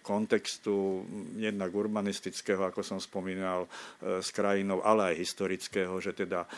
kontextu 0.00 1.04
jednak 1.36 1.68
urbanistického, 1.68 2.64
ako 2.64 2.80
som 2.80 2.96
spomínal, 2.96 3.68
e, 3.68 4.24
s 4.24 4.32
krajinou, 4.32 4.80
ale 4.80 5.12
aj 5.12 5.20
historického, 5.20 5.92
že 6.00 6.16
teda 6.16 6.44
e, 6.44 6.48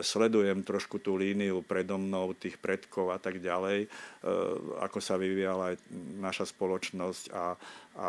sledujem 0.00 0.62
trošku 0.62 1.02
tú 1.02 1.18
líniu 1.18 1.66
predo 1.66 1.98
mnou, 1.98 2.34
tých 2.38 2.58
predkov 2.62 3.10
a 3.10 3.18
tak 3.18 3.42
ďalej, 3.42 3.86
ako 4.78 4.98
sa 5.02 5.18
vyvíjala 5.18 5.74
aj 5.74 5.76
naša 6.22 6.46
spoločnosť 6.54 7.24
a, 7.34 7.58
a 7.98 8.08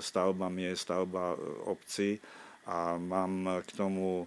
stavba 0.00 0.48
miest, 0.48 0.88
stavba 0.88 1.36
obcí. 1.68 2.16
A 2.64 2.96
mám 2.96 3.60
k 3.64 3.70
tomu 3.76 4.24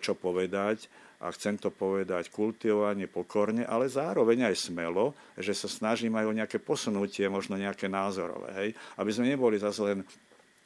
čo 0.00 0.12
povedať 0.14 0.86
a 1.24 1.32
chcem 1.32 1.56
to 1.56 1.72
povedať 1.72 2.28
kultivovane, 2.28 3.08
pokorne, 3.08 3.64
ale 3.64 3.88
zároveň 3.88 4.52
aj 4.52 4.68
smelo, 4.68 5.16
že 5.40 5.56
sa 5.56 5.72
snažím 5.72 6.12
aj 6.20 6.28
o 6.28 6.36
nejaké 6.36 6.60
posunutie, 6.60 7.24
možno 7.32 7.56
nejaké 7.56 7.88
názorové, 7.88 8.52
hej? 8.60 8.68
aby 9.00 9.10
sme 9.10 9.32
neboli 9.32 9.56
zase 9.56 9.80
len 9.80 9.98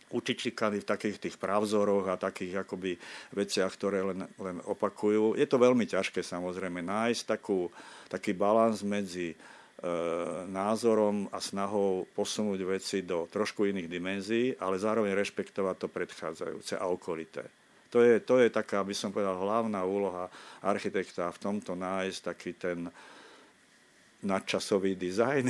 učičikaní 0.08 0.80
v 0.82 0.88
takých 0.88 1.20
tých 1.20 1.36
pravzoroch 1.36 2.08
a 2.08 2.20
takých 2.20 2.64
akoby 2.64 2.96
veciach, 3.36 3.70
ktoré 3.70 4.00
len, 4.02 4.24
len 4.40 4.56
opakujú. 4.64 5.36
Je 5.36 5.46
to 5.46 5.60
veľmi 5.60 5.84
ťažké 5.84 6.24
samozrejme 6.24 6.80
nájsť 6.80 7.22
takú, 7.28 7.68
taký 8.08 8.32
balans 8.32 8.80
medzi 8.80 9.30
e, 9.32 9.36
názorom 10.48 11.28
a 11.28 11.38
snahou 11.44 12.08
posunúť 12.16 12.60
veci 12.64 13.04
do 13.04 13.28
trošku 13.28 13.68
iných 13.68 13.88
dimenzií, 13.88 14.46
ale 14.56 14.80
zároveň 14.80 15.12
rešpektovať 15.12 15.76
to 15.76 15.88
predchádzajúce 15.92 16.74
a 16.80 16.88
okolité. 16.88 17.57
To 17.88 18.04
je, 18.04 18.21
to 18.21 18.37
je 18.38 18.52
taká, 18.52 18.85
by 18.85 18.92
som 18.92 19.09
povedal, 19.09 19.40
hlavná 19.40 19.80
úloha 19.85 20.28
architekta 20.61 21.33
v 21.33 21.38
tomto 21.40 21.73
nájsť 21.73 22.18
taký 22.21 22.52
ten 22.52 22.78
nadčasový 24.18 24.99
dizajn 24.99 25.47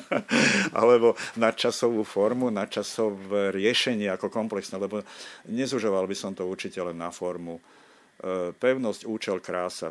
alebo 0.80 1.16
nadčasovú 1.40 2.04
formu, 2.04 2.52
nadčasové 2.52 3.56
riešenie 3.56 4.12
ako 4.12 4.28
komplexné, 4.28 4.76
lebo 4.76 5.00
nezužoval 5.48 6.04
by 6.04 6.16
som 6.16 6.36
to 6.36 6.44
určite 6.44 6.76
len 6.76 7.00
na 7.00 7.08
formu. 7.08 7.56
E, 7.56 8.52
pevnosť, 8.52 9.08
účel, 9.08 9.40
krása, 9.40 9.88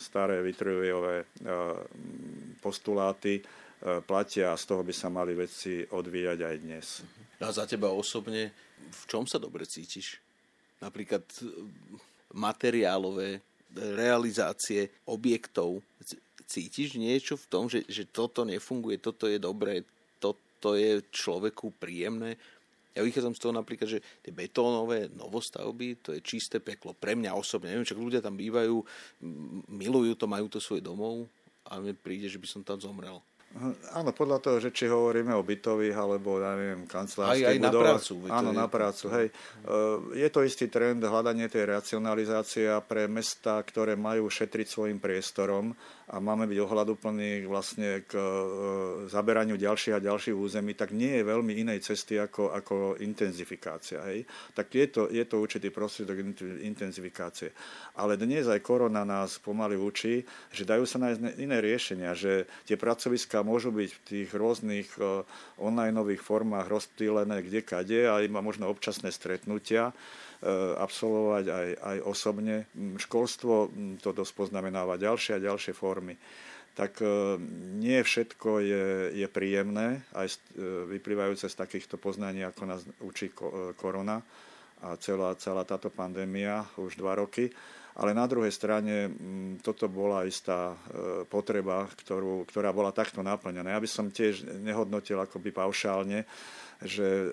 staré 0.00 0.40
Vitrujové 0.40 1.24
e, 1.24 1.26
postuláty 2.64 3.40
e, 3.40 3.42
platia 4.00 4.56
a 4.56 4.60
z 4.60 4.64
toho 4.64 4.80
by 4.80 4.94
sa 4.96 5.12
mali 5.12 5.36
veci 5.36 5.84
odvíjať 5.84 6.38
aj 6.40 6.56
dnes. 6.64 6.86
A 7.44 7.52
za 7.52 7.68
teba 7.68 7.92
osobne, 7.92 8.48
v 8.88 9.02
čom 9.04 9.28
sa 9.28 9.36
dobre 9.36 9.68
cítiš? 9.68 10.23
Napríklad 10.84 11.24
e, 11.40 11.48
materiálové 12.36 13.40
realizácie 13.74 14.92
objektov. 15.08 15.80
Cítiš 16.44 17.00
niečo 17.00 17.40
v 17.40 17.46
tom, 17.48 17.64
že, 17.66 17.88
že 17.88 18.04
toto 18.04 18.44
nefunguje, 18.44 19.00
toto 19.00 19.24
je 19.26 19.40
dobré, 19.40 19.82
toto 20.20 20.76
je 20.76 21.00
človeku 21.08 21.72
príjemné? 21.80 22.36
Ja 22.94 23.02
vychádzam 23.02 23.34
z 23.34 23.42
toho 23.42 23.54
napríklad, 23.56 23.88
že 23.90 24.04
tie 24.22 24.30
betónové 24.30 25.10
novostavby, 25.18 25.98
to 25.98 26.14
je 26.14 26.22
čisté 26.22 26.62
peklo. 26.62 26.94
Pre 26.94 27.18
mňa 27.18 27.34
osobne, 27.34 27.74
neviem, 27.74 27.88
čo 27.88 27.98
ľudia 27.98 28.22
tam 28.22 28.38
bývajú, 28.38 28.76
milujú 29.66 30.14
to, 30.14 30.30
majú 30.30 30.46
to 30.46 30.62
svoj 30.62 30.78
domov 30.78 31.26
a 31.66 31.82
mne 31.82 31.98
príde, 31.98 32.30
že 32.30 32.38
by 32.38 32.46
som 32.46 32.62
tam 32.62 32.78
zomrel. 32.78 33.18
Áno, 33.94 34.10
podľa 34.10 34.38
toho, 34.42 34.56
že 34.58 34.74
či 34.74 34.90
hovoríme 34.90 35.30
o 35.30 35.46
bytových 35.46 35.94
alebo, 35.94 36.42
ja 36.42 36.58
neviem, 36.58 36.90
kancelárskych 36.90 37.46
aj, 37.46 37.54
aj 37.54 37.62
na 37.62 37.70
prácu. 37.70 38.12
Áno, 38.26 38.50
na 38.50 38.66
prácu, 38.66 39.04
hej. 39.14 39.26
Je 40.18 40.28
to 40.34 40.42
istý 40.42 40.66
trend 40.66 40.98
hľadanie 40.98 41.46
tej 41.46 41.70
racionalizácie 41.70 42.66
a 42.66 42.82
pre 42.82 43.06
mesta, 43.06 43.62
ktoré 43.62 43.94
majú 43.94 44.26
šetriť 44.26 44.66
svojim 44.66 44.98
priestorom 44.98 45.70
a 46.04 46.20
máme 46.20 46.44
byť 46.44 46.58
ohľaduplní 46.60 47.48
vlastne 47.48 48.04
k 48.04 48.12
e, 48.12 48.28
zaberaniu 49.08 49.56
ďalších 49.56 49.96
a 49.96 50.04
ďalších 50.04 50.36
území, 50.36 50.76
tak 50.76 50.92
nie 50.92 51.16
je 51.16 51.24
veľmi 51.24 51.56
inej 51.64 51.80
cesty 51.80 52.20
ako, 52.20 52.52
ako 52.52 53.00
intenzifikácia. 53.00 54.04
Hej? 54.12 54.28
Tak 54.52 54.68
je 54.68 54.86
to, 54.92 55.02
je 55.08 55.24
to 55.24 55.40
určitý 55.40 55.72
prostriedok 55.72 56.20
intenzifikácie. 56.60 57.56
Ale 57.96 58.20
dnes 58.20 58.44
aj 58.44 58.60
korona 58.60 59.00
nás 59.08 59.40
pomaly 59.40 59.80
učí, 59.80 60.20
že 60.52 60.68
dajú 60.68 60.84
sa 60.84 61.00
nájsť 61.00 61.40
iné 61.40 61.64
riešenia, 61.64 62.12
že 62.12 62.44
tie 62.68 62.76
pracoviská 62.76 63.40
môžu 63.44 63.68
byť 63.70 63.90
v 63.92 64.00
tých 64.08 64.28
rôznych 64.32 64.88
e, 64.96 65.22
online 65.60 66.00
formách 66.16 66.72
rozptýlené 66.72 67.44
kde 67.44 67.60
kade 67.60 68.00
a 68.08 68.18
má 68.32 68.40
možno 68.40 68.72
občasné 68.72 69.12
stretnutia 69.12 69.92
E, 70.44 70.52
absolvovať 70.76 71.44
aj, 71.48 71.68
aj 71.80 71.96
osobne. 72.04 72.68
Školstvo 73.00 73.72
to 74.04 74.12
dosť 74.12 74.32
poznamenáva 74.36 75.00
ďalšie 75.00 75.40
a 75.40 75.44
ďalšie 75.44 75.72
formy. 75.72 76.20
Tak 76.76 77.00
e, 77.00 77.40
nie 77.80 77.96
všetko 78.04 78.60
je, 78.60 78.84
je 79.24 79.26
príjemné, 79.30 80.04
aj 80.12 80.36
vyplývajúce 80.92 81.48
z 81.48 81.56
takýchto 81.56 81.96
poznaní, 81.96 82.44
ako 82.44 82.62
nás 82.68 82.84
učí 83.00 83.32
korona 83.80 84.20
a 84.82 84.98
celá, 84.98 85.36
celá 85.38 85.62
táto 85.62 85.92
pandémia 85.92 86.66
už 86.80 86.98
dva 86.98 87.14
roky. 87.18 87.52
Ale 87.94 88.10
na 88.10 88.26
druhej 88.26 88.50
strane 88.50 89.06
toto 89.62 89.86
bola 89.86 90.26
istá 90.26 90.74
potreba, 91.30 91.86
ktorú, 91.86 92.42
ktorá 92.42 92.74
bola 92.74 92.90
takto 92.90 93.22
naplnená. 93.22 93.70
Ja 93.70 93.78
by 93.78 93.86
som 93.86 94.10
tiež 94.10 94.50
nehodnotil 94.66 95.14
akoby 95.14 95.54
paušálne, 95.54 96.26
že 96.82 97.06
e, 97.06 97.28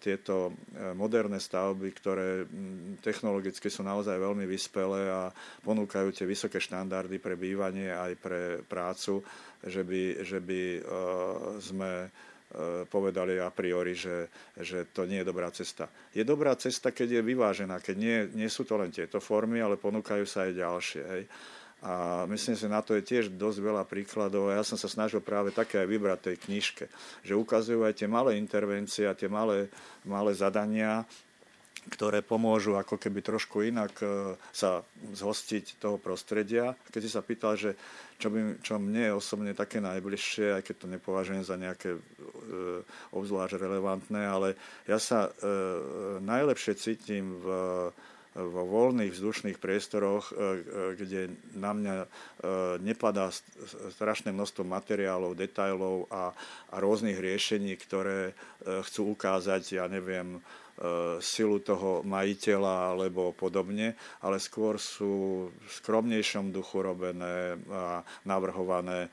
tieto 0.00 0.50
e, 0.50 0.92
moderné 0.96 1.36
stavby, 1.36 1.88
ktoré 1.94 2.48
technologicky 3.04 3.68
sú 3.68 3.84
naozaj 3.84 4.16
veľmi 4.18 4.48
vyspelé 4.48 5.06
a 5.06 5.28
ponúkajú 5.62 6.10
tie 6.10 6.26
vysoké 6.26 6.58
štandardy 6.58 7.20
pre 7.22 7.36
bývanie 7.36 7.92
aj 7.92 8.12
pre 8.18 8.42
prácu, 8.66 9.22
že 9.62 9.86
by, 9.86 10.02
že 10.26 10.38
by 10.40 10.62
e, 10.78 10.80
sme 11.60 11.90
povedali 12.88 13.36
a 13.36 13.52
priori, 13.52 13.92
že, 13.92 14.32
že 14.56 14.88
to 14.88 15.04
nie 15.04 15.20
je 15.20 15.28
dobrá 15.28 15.52
cesta. 15.52 15.84
Je 16.16 16.24
dobrá 16.24 16.56
cesta, 16.56 16.96
keď 16.96 17.20
je 17.20 17.28
vyvážená, 17.28 17.76
keď 17.84 17.96
nie, 18.00 18.16
nie 18.32 18.48
sú 18.48 18.64
to 18.64 18.80
len 18.80 18.88
tieto 18.88 19.20
formy, 19.20 19.60
ale 19.60 19.76
ponúkajú 19.76 20.24
sa 20.24 20.48
aj 20.48 20.52
ďalšie. 20.56 21.02
Hej. 21.04 21.22
A 21.78 22.24
myslím 22.26 22.58
si, 22.58 22.66
na 22.66 22.82
to 22.82 22.98
je 22.98 23.06
tiež 23.06 23.38
dosť 23.38 23.58
veľa 23.62 23.84
príkladov. 23.86 24.50
A 24.50 24.58
ja 24.58 24.64
som 24.66 24.74
sa 24.74 24.90
snažil 24.90 25.22
práve 25.22 25.54
také 25.54 25.78
aj 25.78 25.88
vybrať 25.92 26.18
tej 26.24 26.36
knižke, 26.48 26.84
že 27.22 27.38
ukazujú 27.38 27.86
aj 27.86 28.02
tie 28.02 28.08
malé 28.10 28.34
intervencie 28.34 29.06
a 29.06 29.14
tie 29.14 29.30
malé, 29.30 29.70
malé 30.02 30.34
zadania, 30.34 31.06
ktoré 31.86 32.26
pomôžu 32.26 32.74
ako 32.74 32.98
keby 32.98 33.22
trošku 33.22 33.62
inak 33.62 33.94
e, 34.02 34.34
sa 34.50 34.82
zhostiť 35.14 35.78
toho 35.78 36.02
prostredia. 36.02 36.74
Keď 36.90 37.00
si 37.02 37.10
sa 37.10 37.22
pýtal, 37.22 37.54
že 37.54 37.78
čo, 38.18 38.28
by, 38.34 38.58
čo 38.60 38.82
mne 38.82 39.02
je 39.08 39.18
osobne 39.18 39.52
také 39.54 39.78
najbližšie, 39.78 40.58
aj 40.58 40.62
keď 40.66 40.74
to 40.74 40.86
nepovažujem 40.90 41.44
za 41.46 41.54
nejaké 41.54 41.96
e, 41.96 42.00
obzvlášť 43.14 43.54
relevantné, 43.54 44.26
ale 44.26 44.58
ja 44.90 44.98
sa 44.98 45.30
e, 45.30 45.50
najlepšie 46.18 46.74
cítim 46.74 47.38
v, 47.38 47.46
vo 48.34 48.62
voľných 48.66 49.14
vzdušných 49.14 49.62
priestoroch, 49.62 50.30
e, 50.30 50.34
e 50.34 50.46
kde 50.98 51.20
na 51.54 51.70
mňa 51.70 51.96
nepadá 52.82 53.30
strašné 53.94 54.34
množstvo 54.34 54.66
materiálov, 54.66 55.38
detajlov 55.38 56.10
a, 56.10 56.34
a 56.74 56.76
rôznych 56.82 57.18
riešení, 57.18 57.78
ktoré 57.78 58.34
chcú 58.66 59.14
ukázať, 59.14 59.78
ja 59.78 59.86
neviem, 59.86 60.42
silu 61.18 61.58
toho 61.58 62.06
majiteľa 62.06 62.94
alebo 62.94 63.34
podobne, 63.34 63.98
ale 64.22 64.38
skôr 64.38 64.78
sú 64.78 65.46
v 65.50 65.68
skromnejšom 65.82 66.54
duchu 66.54 66.86
robené 66.86 67.58
a 67.66 68.06
navrhované 68.22 69.06
e, 69.06 69.08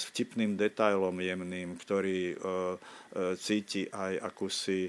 s 0.00 0.02
vtipným 0.08 0.56
detailom 0.56 1.12
jemným, 1.20 1.76
ktorý 1.76 2.32
e, 2.32 2.36
cíti 3.36 3.84
aj 3.92 4.12
akúsi 4.32 4.88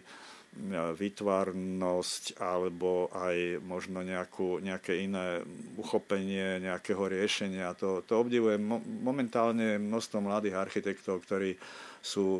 vytvárnosť 0.96 2.40
alebo 2.40 3.12
aj 3.12 3.60
možno 3.60 4.00
nejakú, 4.08 4.64
nejaké 4.64 5.04
iné 5.04 5.44
uchopenie 5.76 6.64
nejakého 6.64 7.12
riešenia. 7.12 7.76
To, 7.76 8.08
to 8.08 8.24
obdivujem 8.24 8.64
momentálne 9.04 9.76
množstvo 9.76 10.24
mladých 10.24 10.56
architektov, 10.56 11.28
ktorí 11.28 11.60
sú 12.00 12.40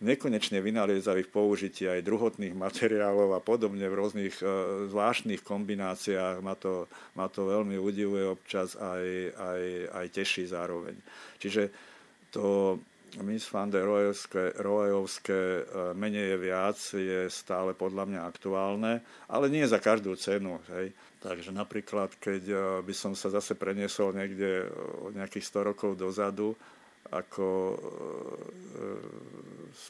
nekonečne 0.00 0.60
vynaliezaví 0.60 1.24
v 1.24 1.32
použití 1.32 1.88
aj 1.88 2.04
druhotných 2.04 2.52
materiálov 2.52 3.32
a 3.32 3.40
podobne 3.40 3.88
v 3.88 3.96
rôznych 3.96 4.34
e, 4.40 4.44
zvláštnych 4.92 5.40
kombináciách. 5.40 6.44
Ma 6.44 6.52
to, 6.52 6.84
ma 7.16 7.32
to 7.32 7.48
veľmi 7.48 7.80
udivuje 7.80 8.28
občas 8.28 8.76
aj, 8.76 9.04
aj, 9.32 9.62
aj 9.96 10.06
teší 10.12 10.44
zároveň. 10.52 10.96
Čiže 11.40 11.72
to 12.28 12.76
Miss 13.24 13.48
van 13.48 13.72
der 13.72 13.88
Royovské 14.60 15.40
e, 15.40 15.62
menej 15.96 16.36
je 16.36 16.36
viac 16.36 16.78
je 16.92 17.20
stále 17.32 17.72
podľa 17.72 18.04
mňa 18.04 18.20
aktuálne, 18.28 19.00
ale 19.32 19.48
nie 19.48 19.64
za 19.64 19.80
každú 19.80 20.12
cenu. 20.20 20.60
Hej. 20.76 20.92
Takže 21.24 21.56
napríklad, 21.56 22.12
keď 22.20 22.42
e, 22.52 22.56
by 22.84 22.92
som 22.92 23.16
sa 23.16 23.32
zase 23.32 23.56
preniesol 23.56 24.12
niekde 24.12 24.68
nejakých 25.16 25.48
100 25.48 25.68
rokov 25.72 25.90
dozadu, 25.96 26.52
ako 27.10 27.46
e, 27.46 27.78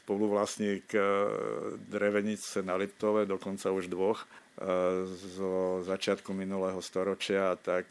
spoluvlastník 0.03 0.85
e, 0.93 1.01
Drevenice 1.89 2.61
na 2.61 2.77
Liptove, 2.77 3.25
dokonca 3.25 3.73
už 3.73 3.89
dvoch, 3.89 4.23
e, 4.23 4.27
zo 5.09 5.81
začiatku 5.85 6.33
minulého 6.33 6.81
storočia, 6.81 7.57
tak 7.57 7.85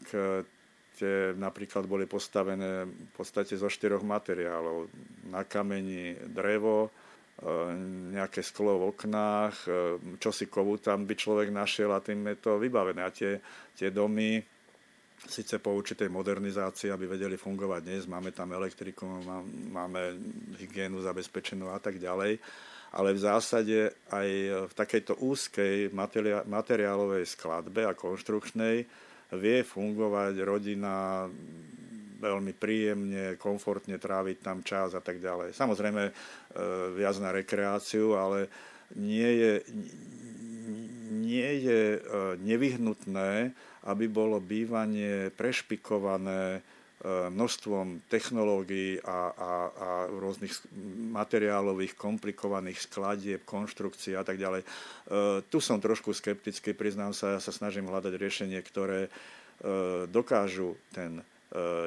tie 0.97 1.37
napríklad 1.37 1.85
boli 1.85 2.09
postavené 2.09 2.89
v 2.89 3.11
podstate 3.13 3.53
zo 3.53 3.69
štyroch 3.69 4.01
materiálov. 4.01 4.89
Na 5.29 5.45
kameni 5.45 6.17
drevo, 6.25 6.89
nejaké 8.17 8.41
sklo 8.41 8.81
v 8.81 8.97
oknách, 8.97 9.55
čo 10.17 10.29
si 10.33 10.49
kovu 10.49 10.81
tam 10.81 11.05
by 11.05 11.13
človek 11.13 11.53
našiel 11.53 11.93
a 11.93 12.01
tým 12.01 12.33
je 12.33 12.37
to 12.41 12.57
vybavené. 12.57 13.05
A 13.05 13.13
tie, 13.13 13.37
tie 13.77 13.93
domy, 13.93 14.41
síce 15.25 15.57
po 15.57 15.73
určitej 15.73 16.13
modernizácii, 16.13 16.93
aby 16.93 17.09
vedeli 17.09 17.33
fungovať 17.33 17.81
dnes, 17.81 18.03
máme 18.05 18.29
tam 18.29 18.53
elektriku, 18.53 19.09
máme 19.73 20.13
hygienu 20.61 21.01
zabezpečenú 21.01 21.73
a 21.73 21.81
tak 21.81 21.97
ďalej, 21.97 22.37
ale 22.93 23.09
v 23.17 23.19
zásade 23.19 23.97
aj 24.13 24.29
v 24.69 24.73
takejto 24.77 25.17
úzkej 25.19 25.89
materiálovej 26.45 27.25
skladbe 27.25 27.83
a 27.83 27.97
konštrukčnej 27.97 28.85
vie 29.35 29.57
fungovať 29.65 30.33
rodina 30.45 31.27
veľmi 32.17 32.53
príjemne, 32.57 33.37
komfortne 33.37 34.01
tráviť 34.01 34.37
tam 34.41 34.65
čas 34.65 34.97
a 34.97 35.01
tak 35.01 35.21
ďalej. 35.21 35.53
Samozrejme 35.53 36.03
e, 36.09 36.11
viac 36.97 37.15
na 37.21 37.29
rekreáciu, 37.29 38.17
ale 38.17 38.49
nie 38.97 39.29
je, 39.37 39.53
nie 41.13 41.51
je 41.61 41.81
e, 41.93 41.99
nevyhnutné, 42.41 43.53
aby 43.87 44.05
bolo 44.11 44.43
bývanie 44.43 45.31
prešpikované 45.31 46.59
e, 46.59 46.61
množstvom 47.31 48.03
technológií 48.11 48.99
a, 48.99 49.31
a, 49.31 49.51
a 49.71 49.89
rôznych 50.11 50.51
materiálových, 51.15 51.95
komplikovaných 51.95 52.83
skladieb, 52.83 53.47
konštrukcií 53.47 54.19
a 54.19 54.27
tak 54.27 54.35
ďalej. 54.35 54.61
E, 54.63 54.67
tu 55.47 55.63
som 55.63 55.79
trošku 55.79 56.11
skeptický, 56.11 56.75
priznám 56.75 57.15
sa, 57.15 57.35
ja 57.35 57.41
sa 57.41 57.55
snažím 57.55 57.87
hľadať 57.87 58.13
riešenie, 58.19 58.59
ktoré 58.59 59.07
e, 59.07 59.09
dokážu 60.11 60.75
ten 60.91 61.23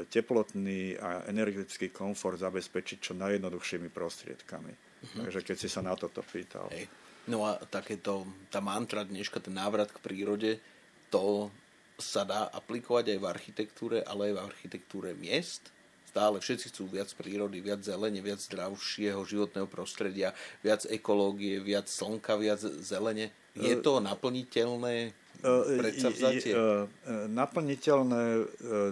teplotný 0.08 0.96
a 0.96 1.28
energetický 1.28 1.92
komfort 1.92 2.40
zabezpečiť 2.40 2.96
čo 2.96 3.12
najjednoduchšími 3.12 3.92
prostriedkami. 3.92 4.72
Uh-huh. 4.72 5.28
Takže 5.28 5.44
keď 5.44 5.56
si 5.60 5.68
sa 5.68 5.84
na 5.84 5.92
toto 5.92 6.24
pýtal. 6.24 6.64
Hej. 6.72 6.88
No 7.28 7.44
a 7.44 7.60
takéto, 7.68 8.24
tá 8.48 8.64
mantra 8.64 9.04
dneška, 9.04 9.44
ten 9.44 9.52
návrat 9.52 9.92
k 9.92 10.00
prírode, 10.00 10.56
to 11.12 11.52
sa 12.02 12.24
dá 12.24 12.48
aplikovať 12.50 13.14
aj 13.14 13.18
v 13.20 13.30
architektúre, 13.30 13.96
ale 14.02 14.32
aj 14.32 14.34
v 14.34 14.44
architektúre 14.48 15.08
miest. 15.14 15.70
Stále 16.10 16.42
všetci 16.42 16.74
chcú 16.74 16.90
viac 16.90 17.06
prírody, 17.14 17.62
viac 17.62 17.86
zelene, 17.86 18.18
viac 18.18 18.42
zdravšieho 18.42 19.22
životného 19.22 19.70
prostredia, 19.70 20.34
viac 20.58 20.82
ekológie, 20.90 21.62
viac 21.62 21.86
slnka, 21.86 22.34
viac 22.34 22.58
zelene. 22.82 23.30
Je 23.54 23.78
to 23.78 24.02
naplniteľné 24.02 25.14
predsavzatie? 25.42 26.52
Naplniteľné 27.32 28.24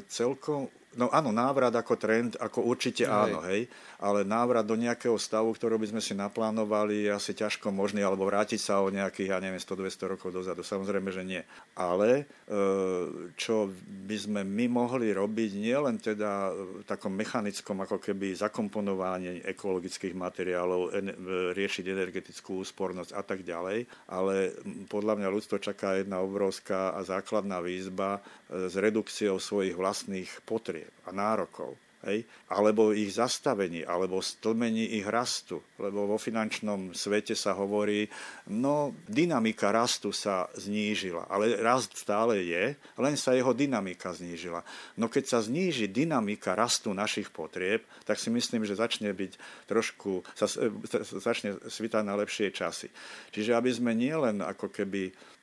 celkom 0.09 0.73
No 0.99 1.07
áno, 1.15 1.31
návrat 1.31 1.71
ako 1.77 1.95
trend, 1.95 2.35
ako 2.43 2.65
určite 2.65 3.07
hej. 3.07 3.15
áno, 3.15 3.39
hej, 3.47 3.71
ale 4.03 4.27
návrat 4.27 4.67
do 4.67 4.73
nejakého 4.75 5.15
stavu, 5.15 5.55
ktorý 5.55 5.79
by 5.79 5.95
sme 5.95 6.03
si 6.03 6.11
naplánovali, 6.11 7.07
je 7.07 7.11
asi 7.15 7.37
ťažko 7.39 7.71
možný, 7.71 8.03
alebo 8.03 8.27
vrátiť 8.27 8.57
sa 8.57 8.83
o 8.83 8.91
nejakých, 8.91 9.31
ja 9.31 9.39
neviem, 9.39 9.63
100-200 9.63 10.17
rokov 10.19 10.35
dozadu. 10.35 10.67
Samozrejme, 10.67 11.13
že 11.15 11.23
nie. 11.23 11.43
Ale 11.79 12.25
e, 12.25 12.61
čo 13.39 13.71
by 14.09 14.17
sme 14.17 14.41
my 14.43 14.67
mohli 14.67 15.15
robiť, 15.15 15.51
nie 15.61 15.79
len 15.79 16.03
teda 16.03 16.51
v 16.57 16.83
takom 16.83 17.15
mechanickom, 17.15 17.79
ako 17.85 18.03
keby 18.03 18.35
zakomponovanie 18.35 19.45
ekologických 19.45 20.19
materiálov, 20.19 20.99
riešiť 21.55 21.85
energetickú 21.85 22.65
úspornosť 22.65 23.15
a 23.15 23.23
tak 23.23 23.47
ďalej, 23.47 23.87
ale 24.11 24.51
podľa 24.91 25.15
mňa 25.21 25.29
ľudstvo 25.31 25.63
čaká 25.63 26.01
jedna 26.01 26.19
obrovská 26.39 26.95
a 26.95 27.03
základná 27.03 27.59
výzva 27.59 28.23
e, 28.23 28.71
s 28.71 28.79
redukciou 28.79 29.43
svojich 29.43 29.75
vlastných 29.75 30.31
potrieb 30.47 30.95
a 31.03 31.11
nárokov. 31.11 31.75
Hej? 32.07 32.23
Alebo 32.55 32.95
ich 32.95 33.11
zastavení, 33.19 33.83
alebo 33.83 34.23
stlmení 34.23 35.03
ich 35.03 35.03
rastu. 35.03 35.59
Lebo 35.83 36.07
vo 36.07 36.15
finančnom 36.15 36.95
svete 36.95 37.35
sa 37.35 37.59
hovorí, 37.59 38.07
no 38.55 38.95
dynamika 39.11 39.75
rastu 39.75 40.15
sa 40.15 40.47
znížila, 40.55 41.27
ale 41.27 41.59
rast 41.59 41.99
stále 41.99 42.39
je, 42.47 42.79
len 43.03 43.19
sa 43.19 43.35
jeho 43.35 43.51
dynamika 43.51 44.15
znížila. 44.15 44.63
No 44.95 45.11
keď 45.11 45.25
sa 45.27 45.39
zníži 45.43 45.91
dynamika 45.91 46.55
rastu 46.55 46.95
našich 46.95 47.35
potrieb, 47.35 47.83
tak 48.07 48.23
si 48.23 48.31
myslím, 48.31 48.63
že 48.63 48.79
začne 48.79 49.11
byť 49.11 49.67
trošku, 49.67 50.23
sa, 50.39 50.47
začne 51.19 51.59
svítať 51.67 52.07
na 52.07 52.15
lepšie 52.15 52.55
časy. 52.55 52.87
Čiže 53.35 53.59
aby 53.59 53.75
sme 53.75 53.91
nielen 53.99 54.39
ako 54.39 54.71
keby 54.71 55.11
E, 55.11 55.38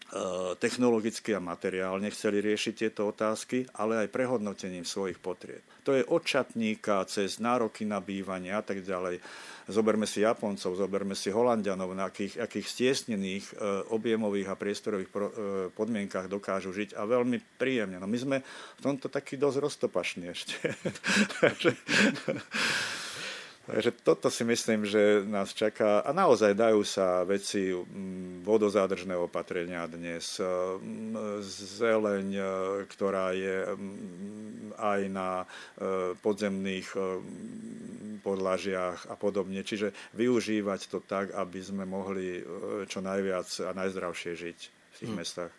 technologicky 0.61 1.35
a 1.35 1.43
materiálne 1.43 2.07
chceli 2.07 2.39
riešiť 2.39 2.73
tieto 2.73 3.11
otázky, 3.11 3.67
ale 3.75 4.05
aj 4.05 4.13
prehodnotením 4.13 4.87
svojich 4.87 5.19
potrieb. 5.19 5.61
To 5.83 5.93
je 5.93 6.07
od 6.07 6.23
čatníka 6.25 7.05
cez 7.05 7.37
nároky 7.37 7.85
na 7.85 8.01
bývanie 8.01 8.55
a 8.55 8.63
tak 8.63 8.81
ďalej. 8.81 9.21
Zoberme 9.65 10.05
si 10.05 10.21
Japoncov, 10.21 10.77
zoberme 10.77 11.17
si 11.17 11.33
Holandianov, 11.33 11.97
na 11.97 12.09
akých, 12.09 12.37
akých 12.37 12.67
stiesnených 12.69 13.45
e, 13.49 13.53
objemových 13.93 14.53
a 14.53 14.55
priestorových 14.57 15.09
pro, 15.09 15.27
e, 15.29 15.33
podmienkach 15.73 16.29
dokážu 16.29 16.69
žiť 16.69 16.93
a 16.93 17.01
veľmi 17.05 17.41
príjemne. 17.57 17.97
No 17.97 18.05
my 18.05 18.17
sme 18.17 18.37
v 18.77 18.81
tomto 18.81 19.09
taký 19.09 19.41
dosť 19.41 19.57
roztopašní 19.61 20.25
ešte. 20.29 20.55
Takže 23.65 23.91
toto 24.05 24.29
si 24.29 24.45
myslím, 24.45 24.85
že 24.85 25.25
nás 25.25 25.49
čaká. 25.49 26.05
A 26.05 26.13
naozaj 26.13 26.53
dajú 26.53 26.85
sa 26.85 27.25
veci 27.25 27.73
mm, 27.73 28.45
vodozádržné 28.45 29.17
opatrenia 29.17 29.89
dnes. 29.89 30.37
Mm, 30.37 31.41
zeleň, 31.41 32.27
e, 32.29 32.43
ktorá 32.85 33.33
je 33.33 33.65
mm, 33.65 34.77
aj 34.77 35.01
na 35.09 35.29
e, 35.41 35.45
podzemných 36.13 36.87
e, 36.93 36.99
podlažiach 38.21 39.09
a 39.09 39.15
podobne. 39.17 39.65
Čiže 39.65 40.13
využívať 40.13 40.81
to 40.85 41.01
tak, 41.01 41.33
aby 41.33 41.59
sme 41.61 41.89
mohli 41.89 42.41
čo 42.85 43.01
najviac 43.01 43.49
a 43.65 43.71
najzdravšie 43.73 44.33
žiť 44.33 44.59
v 44.65 44.95
tých 44.97 45.11
hmm. 45.13 45.19
mestách. 45.21 45.53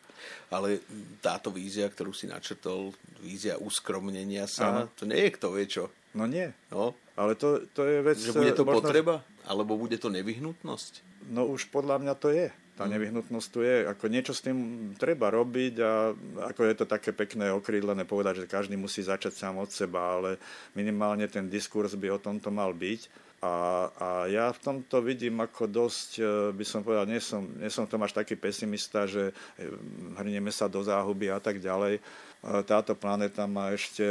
Ale 0.51 0.83
táto 1.23 1.53
vízia, 1.53 1.87
ktorú 1.87 2.11
si 2.11 2.27
načrtol, 2.27 2.90
vízia 3.23 3.61
uskromnenia 3.61 4.49
sa, 4.51 4.66
Aha. 4.66 4.83
to 4.95 5.05
nie 5.07 5.29
je 5.29 5.31
kto 5.37 5.47
vie 5.53 5.66
čo. 5.69 5.85
No 6.16 6.24
nie. 6.24 6.48
No. 6.72 6.96
Ale 7.14 7.37
to, 7.37 7.61
to 7.76 7.85
je 7.85 7.98
vec... 8.00 8.16
Že 8.16 8.33
bude 8.33 8.57
to 8.57 8.64
možno... 8.64 8.81
potreba? 8.81 9.14
Alebo 9.44 9.76
bude 9.76 10.00
to 10.00 10.09
nevyhnutnosť? 10.09 11.05
No 11.29 11.44
už 11.46 11.68
podľa 11.68 12.00
mňa 12.00 12.14
to 12.16 12.33
je. 12.33 12.48
Tá 12.76 12.85
mm. 12.85 12.92
nevyhnutnosť 12.92 13.48
tu 13.52 13.61
je. 13.64 13.88
Ako 13.88 14.09
niečo 14.09 14.33
s 14.37 14.44
tým 14.44 14.90
treba 15.00 15.33
robiť 15.33 15.74
a 15.81 16.12
ako 16.52 16.61
je 16.68 16.74
to 16.76 16.85
také 16.88 17.12
pekné 17.12 17.52
okrídlené 17.52 18.05
povedať, 18.05 18.44
že 18.44 18.52
každý 18.52 18.76
musí 18.76 19.00
začať 19.05 19.33
sám 19.33 19.61
od 19.61 19.72
seba, 19.72 20.20
ale 20.20 20.40
minimálne 20.76 21.24
ten 21.29 21.48
diskurs 21.48 21.96
by 21.96 22.12
o 22.12 22.20
tomto 22.20 22.52
mal 22.52 22.72
byť. 22.72 23.29
A, 23.44 23.55
a 23.92 24.09
ja 24.33 24.48
v 24.48 24.61
tomto 24.61 25.05
vidím 25.05 25.44
ako 25.44 25.68
dosť, 25.68 26.11
e, 26.18 26.22
by 26.57 26.64
som 26.64 26.81
povedal, 26.81 27.05
nie 27.05 27.20
som, 27.20 27.44
nie 27.44 27.68
som 27.68 27.85
tom 27.85 28.00
až 28.00 28.16
taký 28.16 28.33
pesimista, 28.33 29.05
že 29.05 29.29
e, 29.61 29.68
hrnieme 30.16 30.48
sa 30.48 30.72
do 30.72 30.81
záhuby 30.81 31.29
a 31.29 31.37
tak 31.37 31.61
ďalej. 31.61 32.00
E, 32.44 32.62
táto 32.66 32.99
planéta 32.99 33.49
má 33.49 33.72
ešte 33.72 34.05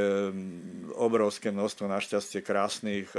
obrovské 0.96 1.52
množstvo 1.52 1.86
našťastie 1.86 2.40
krásnych 2.42 3.12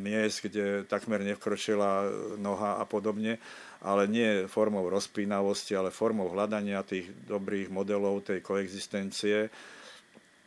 miest, 0.00 0.48
kde 0.48 0.88
takmer 0.88 1.20
nevkročila 1.22 2.08
noha 2.40 2.80
a 2.80 2.84
podobne, 2.88 3.36
ale 3.84 4.08
nie 4.08 4.48
formou 4.48 4.88
rozpínavosti, 4.88 5.76
ale 5.76 5.94
formou 5.94 6.32
hľadania 6.32 6.80
tých 6.82 7.12
dobrých 7.28 7.68
modelov 7.68 8.24
tej 8.24 8.40
koexistencie 8.40 9.52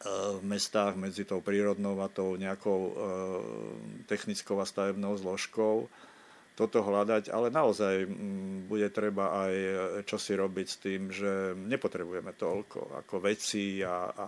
v 0.03 0.41
mestách 0.43 0.99
medzi 0.99 1.23
tou 1.23 1.39
prírodnou 1.39 1.95
a 2.03 2.11
tou 2.11 2.35
nejakou 2.35 2.79
e, 2.83 2.91
technickou 4.03 4.59
a 4.59 4.67
stavebnou 4.67 5.15
zložkou 5.15 5.87
toto 6.53 6.85
hľadať, 6.85 7.33
ale 7.33 7.49
naozaj 7.49 8.05
bude 8.69 8.85
treba 8.93 9.45
aj 9.45 9.53
čosi 10.05 10.37
robiť 10.37 10.67
s 10.69 10.77
tým, 10.77 11.01
že 11.09 11.57
nepotrebujeme 11.57 12.29
toľko 12.37 12.93
ako 13.01 13.15
veci 13.25 13.81
a, 13.81 14.05
a 14.13 14.25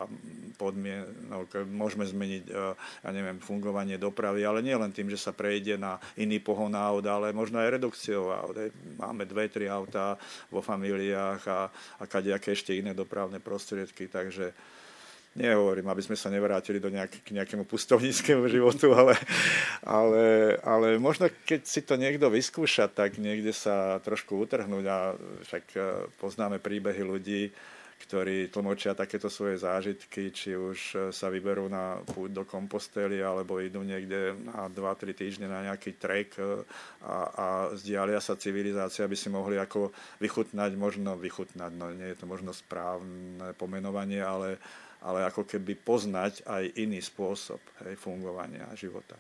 podmienok. 0.58 1.70
Môžeme 1.70 2.10
zmeniť, 2.10 2.44
e, 2.50 2.54
ja 3.06 3.10
neviem, 3.14 3.38
fungovanie 3.38 4.02
dopravy, 4.02 4.42
ale 4.42 4.66
nie 4.66 4.74
len 4.74 4.90
tým, 4.90 5.06
že 5.14 5.22
sa 5.22 5.38
prejde 5.38 5.78
na 5.78 6.02
iný 6.18 6.42
pohon 6.42 6.74
aut, 6.74 7.06
ale 7.06 7.30
možno 7.30 7.62
aj 7.62 7.78
redukciou 7.78 8.34
aut. 8.34 8.58
Máme 8.98 9.30
dve, 9.30 9.46
tri 9.54 9.70
autá 9.70 10.18
vo 10.50 10.66
familiách 10.66 11.42
a, 11.46 11.70
a 12.02 12.04
kadejaké 12.10 12.58
ešte 12.58 12.74
iné 12.74 12.98
dopravné 12.98 13.38
prostriedky, 13.38 14.10
takže 14.10 14.50
nehovorím, 15.36 15.92
aby 15.92 16.02
sme 16.02 16.16
sa 16.16 16.32
nevrátili 16.32 16.80
do 16.80 16.88
nejak, 16.88 17.22
k 17.22 17.36
nejakému 17.36 17.68
pustovníckému 17.68 18.48
životu, 18.48 18.96
ale, 18.96 19.20
ale, 19.84 20.26
ale 20.64 20.88
možno 20.96 21.28
keď 21.44 21.62
si 21.68 21.84
to 21.84 22.00
niekto 22.00 22.32
vyskúša, 22.32 22.88
tak 22.88 23.20
niekde 23.20 23.52
sa 23.52 24.00
trošku 24.00 24.40
utrhnúť 24.48 24.86
a 24.88 24.98
však 25.44 25.64
e, 25.76 25.80
poznáme 26.16 26.64
príbehy 26.64 27.04
ľudí, 27.04 27.52
ktorí 27.96 28.52
tlmočia 28.52 28.92
takéto 28.92 29.32
svoje 29.32 29.60
zážitky, 29.60 30.32
či 30.32 30.56
už 30.56 30.78
e, 30.78 30.96
sa 31.12 31.28
vyberú 31.28 31.68
na 31.68 32.00
púť 32.04 32.32
do 32.32 32.44
kompostely, 32.48 33.20
alebo 33.20 33.60
idú 33.60 33.84
niekde 33.84 34.40
na 34.40 34.72
2-3 34.72 35.12
týždne 35.16 35.48
na 35.52 35.68
nejaký 35.68 36.00
trek 36.00 36.32
e, 36.40 36.64
a, 37.04 37.18
a 37.28 37.48
vzdialia 37.76 38.24
sa 38.24 38.40
civilizácia, 38.40 39.04
aby 39.04 39.20
si 39.20 39.28
mohli 39.28 39.60
ako 39.60 39.92
vychutnať, 40.24 40.72
možno 40.80 41.20
vychutnať, 41.20 41.72
no 41.76 41.92
nie 41.92 42.16
je 42.16 42.24
to 42.24 42.26
možno 42.28 42.56
správne 42.56 43.52
pomenovanie, 43.60 44.24
ale 44.24 44.64
ale 45.06 45.30
ako 45.30 45.46
keby 45.46 45.78
poznať 45.78 46.42
aj 46.50 46.82
iný 46.82 46.98
spôsob 46.98 47.62
hej, 47.86 47.94
fungovania 48.02 48.66
života. 48.74 49.14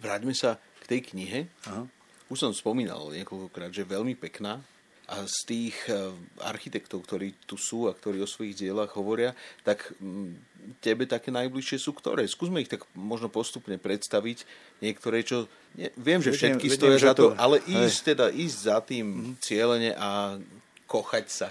Vráťme 0.00 0.32
sa 0.32 0.56
k 0.80 0.84
tej 0.88 1.00
knihe. 1.12 1.46
Aha. 1.68 1.84
Už 2.32 2.40
som 2.40 2.56
spomínal 2.56 3.12
niekoľkokrát, 3.12 3.68
že 3.68 3.84
veľmi 3.84 4.16
pekná 4.16 4.64
a 5.04 5.28
z 5.28 5.38
tých 5.44 5.76
eh, 5.92 6.16
architektov, 6.40 7.04
ktorí 7.04 7.36
tu 7.44 7.60
sú 7.60 7.92
a 7.92 7.92
ktorí 7.92 8.24
o 8.24 8.28
svojich 8.28 8.56
dielach 8.56 8.88
hovoria, 8.96 9.36
tak 9.60 9.92
mm, 10.00 10.32
tebe 10.80 11.04
také 11.04 11.28
najbližšie 11.28 11.76
sú 11.76 11.92
ktoré? 11.92 12.24
Skúsme 12.24 12.64
ich 12.64 12.72
tak 12.72 12.88
možno 12.96 13.28
postupne 13.28 13.76
predstaviť. 13.76 14.48
Niektoré, 14.80 15.20
čo... 15.20 15.44
Nie, 15.76 15.92
viem, 16.00 16.24
že 16.24 16.32
všetky 16.32 16.72
vediem, 16.72 16.78
stoja 16.80 16.96
vediem, 16.96 17.08
za 17.12 17.12
to, 17.12 17.24
to, 17.28 17.36
ale 17.36 17.60
ísť, 17.68 17.98
teda, 18.16 18.26
ísť 18.32 18.56
za 18.56 18.78
tým 18.80 19.04
mm. 19.04 19.32
cieľene 19.44 19.90
a 19.92 20.40
kochať 20.84 21.26
sa? 21.26 21.46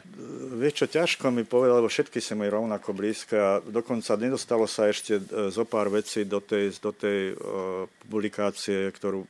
Vieš 0.58 0.74
čo, 0.84 0.86
ťažko 0.88 1.34
mi 1.34 1.44
povedať, 1.44 1.76
lebo 1.82 1.90
všetky 1.90 2.20
sa 2.22 2.38
mi 2.38 2.46
rovnako 2.48 2.94
blízke 2.94 3.36
a 3.36 3.60
dokonca 3.60 4.16
nedostalo 4.16 4.70
sa 4.70 4.88
ešte 4.88 5.20
e, 5.20 5.24
zo 5.50 5.66
pár 5.66 5.90
vecí 5.90 6.24
do 6.24 6.40
tej, 6.40 6.74
do 6.80 6.92
tej 6.94 7.34
uh, 7.34 7.86
publikácie, 8.08 8.94
ktorú, 8.94 9.26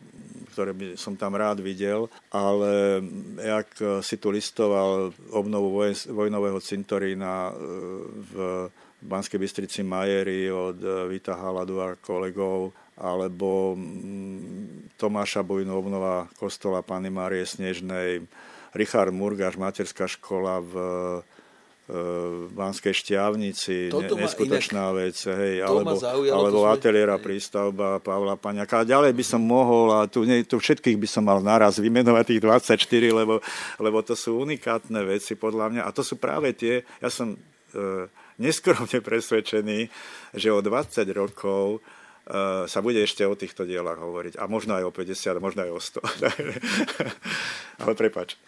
ktoré 0.53 0.71
by 0.75 0.85
som 0.99 1.15
tam 1.15 1.33
rád 1.33 1.63
videl, 1.63 2.11
ale 2.29 3.01
jak 3.39 3.69
si 4.05 4.15
tu 4.19 4.29
listoval 4.29 5.15
obnovu 5.33 5.73
voj, 5.73 5.95
vojnového 6.11 6.59
cintorína 6.61 7.53
v 8.33 8.33
Banskej 9.03 9.39
Bystrici 9.39 9.81
Majeri 9.83 10.47
od 10.47 10.79
Vita 11.11 11.35
Haladu 11.35 11.83
a 11.83 11.99
kolegov, 11.99 12.71
alebo 12.97 13.73
Tomáša 14.95 15.41
Bujnu 15.41 15.73
obnova 15.73 16.29
kostola 16.37 16.85
Pany 16.85 17.09
Márie 17.09 17.43
Snežnej, 17.43 18.23
Richard 18.73 19.13
Murgáš, 19.13 19.55
materská 19.55 20.09
škola 20.09 20.59
v 20.59 20.73
v 21.83 22.47
Banskej 22.55 22.95
šťavnici, 22.95 23.91
Toto 23.91 24.15
neskutočná 24.15 24.95
inak, 24.95 24.97
vec, 25.03 25.17
hej, 25.19 25.67
alebo, 25.67 25.99
alebo 26.31 26.63
ateliéra 26.71 27.19
prístavba 27.19 27.99
Pavla 27.99 28.39
Paňaka. 28.39 28.81
A 28.81 28.87
ďalej 28.87 29.11
by 29.11 29.25
som 29.27 29.43
mohol, 29.43 29.91
a 29.91 30.07
tu, 30.07 30.23
nie, 30.23 30.47
tu 30.47 30.63
všetkých 30.63 30.95
by 30.95 31.07
som 31.11 31.27
mal 31.27 31.43
naraz 31.43 31.83
vymenovať 31.83 32.23
tých 32.23 32.41
24, 32.41 33.19
lebo, 33.19 33.43
lebo 33.83 33.99
to 33.99 34.15
sú 34.15 34.47
unikátne 34.47 35.03
veci 35.03 35.35
podľa 35.35 35.75
mňa. 35.75 35.81
A 35.83 35.91
to 35.91 36.07
sú 36.07 36.15
práve 36.15 36.55
tie, 36.55 36.87
ja 37.03 37.11
som 37.11 37.35
e, 37.35 37.37
neskromne 38.39 39.03
presvedčený, 39.03 39.91
že 40.39 40.49
o 40.55 40.63
20 40.63 41.03
rokov 41.11 41.83
e, 41.83 41.92
sa 42.67 42.79
bude 42.79 43.03
ešte 43.03 43.27
o 43.27 43.35
týchto 43.35 43.67
dielach 43.67 43.99
hovoriť. 43.99 44.39
A 44.39 44.47
možno 44.47 44.79
aj 44.79 44.87
o 44.87 44.91
50, 44.95 45.43
možno 45.43 45.67
aj 45.67 45.71
o 45.75 45.79
100. 45.79 45.99
Ale 47.83 47.93
prepač. 47.99 48.39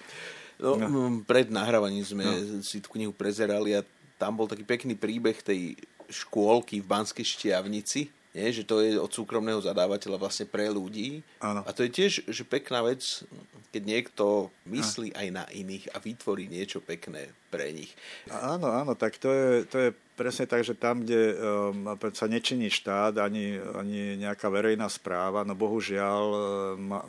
No, 0.55 0.79
no. 0.79 1.19
Pred 1.27 1.51
nahrávaním 1.51 2.07
sme 2.07 2.23
no. 2.23 2.63
si 2.63 2.79
tú 2.79 2.95
knihu 2.95 3.11
prezerali 3.11 3.75
a 3.75 3.83
tam 4.15 4.39
bol 4.39 4.47
taký 4.47 4.63
pekný 4.63 4.95
príbeh 4.95 5.43
tej 5.43 5.75
škôlky 6.07 6.79
v 6.79 6.87
Banskej 6.87 7.25
Štiavnici, 7.27 8.07
nie? 8.35 8.51
že 8.51 8.67
to 8.67 8.83
je 8.83 8.99
od 8.99 9.09
súkromného 9.09 9.63
zadávateľa 9.63 10.19
vlastne 10.19 10.45
pre 10.45 10.67
ľudí. 10.67 11.23
Áno. 11.39 11.63
A 11.63 11.71
to 11.71 11.87
je 11.87 11.91
tiež 11.95 12.27
že 12.27 12.43
pekná 12.43 12.83
vec, 12.83 13.23
keď 13.71 13.81
niekto 13.87 14.51
myslí 14.67 15.15
aj 15.15 15.27
na 15.31 15.45
iných 15.47 15.95
a 15.95 16.03
vytvorí 16.03 16.51
niečo 16.51 16.83
pekné 16.83 17.31
pre 17.47 17.71
nich. 17.71 17.95
Áno, 18.27 18.67
áno, 18.67 18.99
tak 18.99 19.15
to 19.15 19.31
je, 19.31 19.63
to 19.63 19.77
je 19.79 19.89
presne 20.19 20.43
tak, 20.47 20.63
že 20.67 20.75
tam, 20.75 21.03
kde 21.03 21.35
um, 21.35 21.95
sa 22.11 22.27
nečiní 22.27 22.67
štát 22.67 23.19
ani, 23.19 23.55
ani 23.55 24.19
nejaká 24.19 24.51
verejná 24.51 24.87
správa, 24.91 25.47
no 25.47 25.55
bohužiaľ 25.55 26.23
um, 26.27 26.39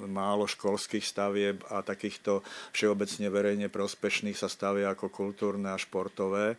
málo 0.06 0.46
školských 0.46 1.02
stavieb 1.02 1.58
a 1.66 1.82
takýchto 1.82 2.46
všeobecne 2.70 3.26
verejne 3.30 3.66
prospešných 3.66 4.38
sa 4.38 4.46
stavia 4.46 4.94
ako 4.94 5.10
kultúrne 5.10 5.74
a 5.74 5.78
športové 5.78 6.58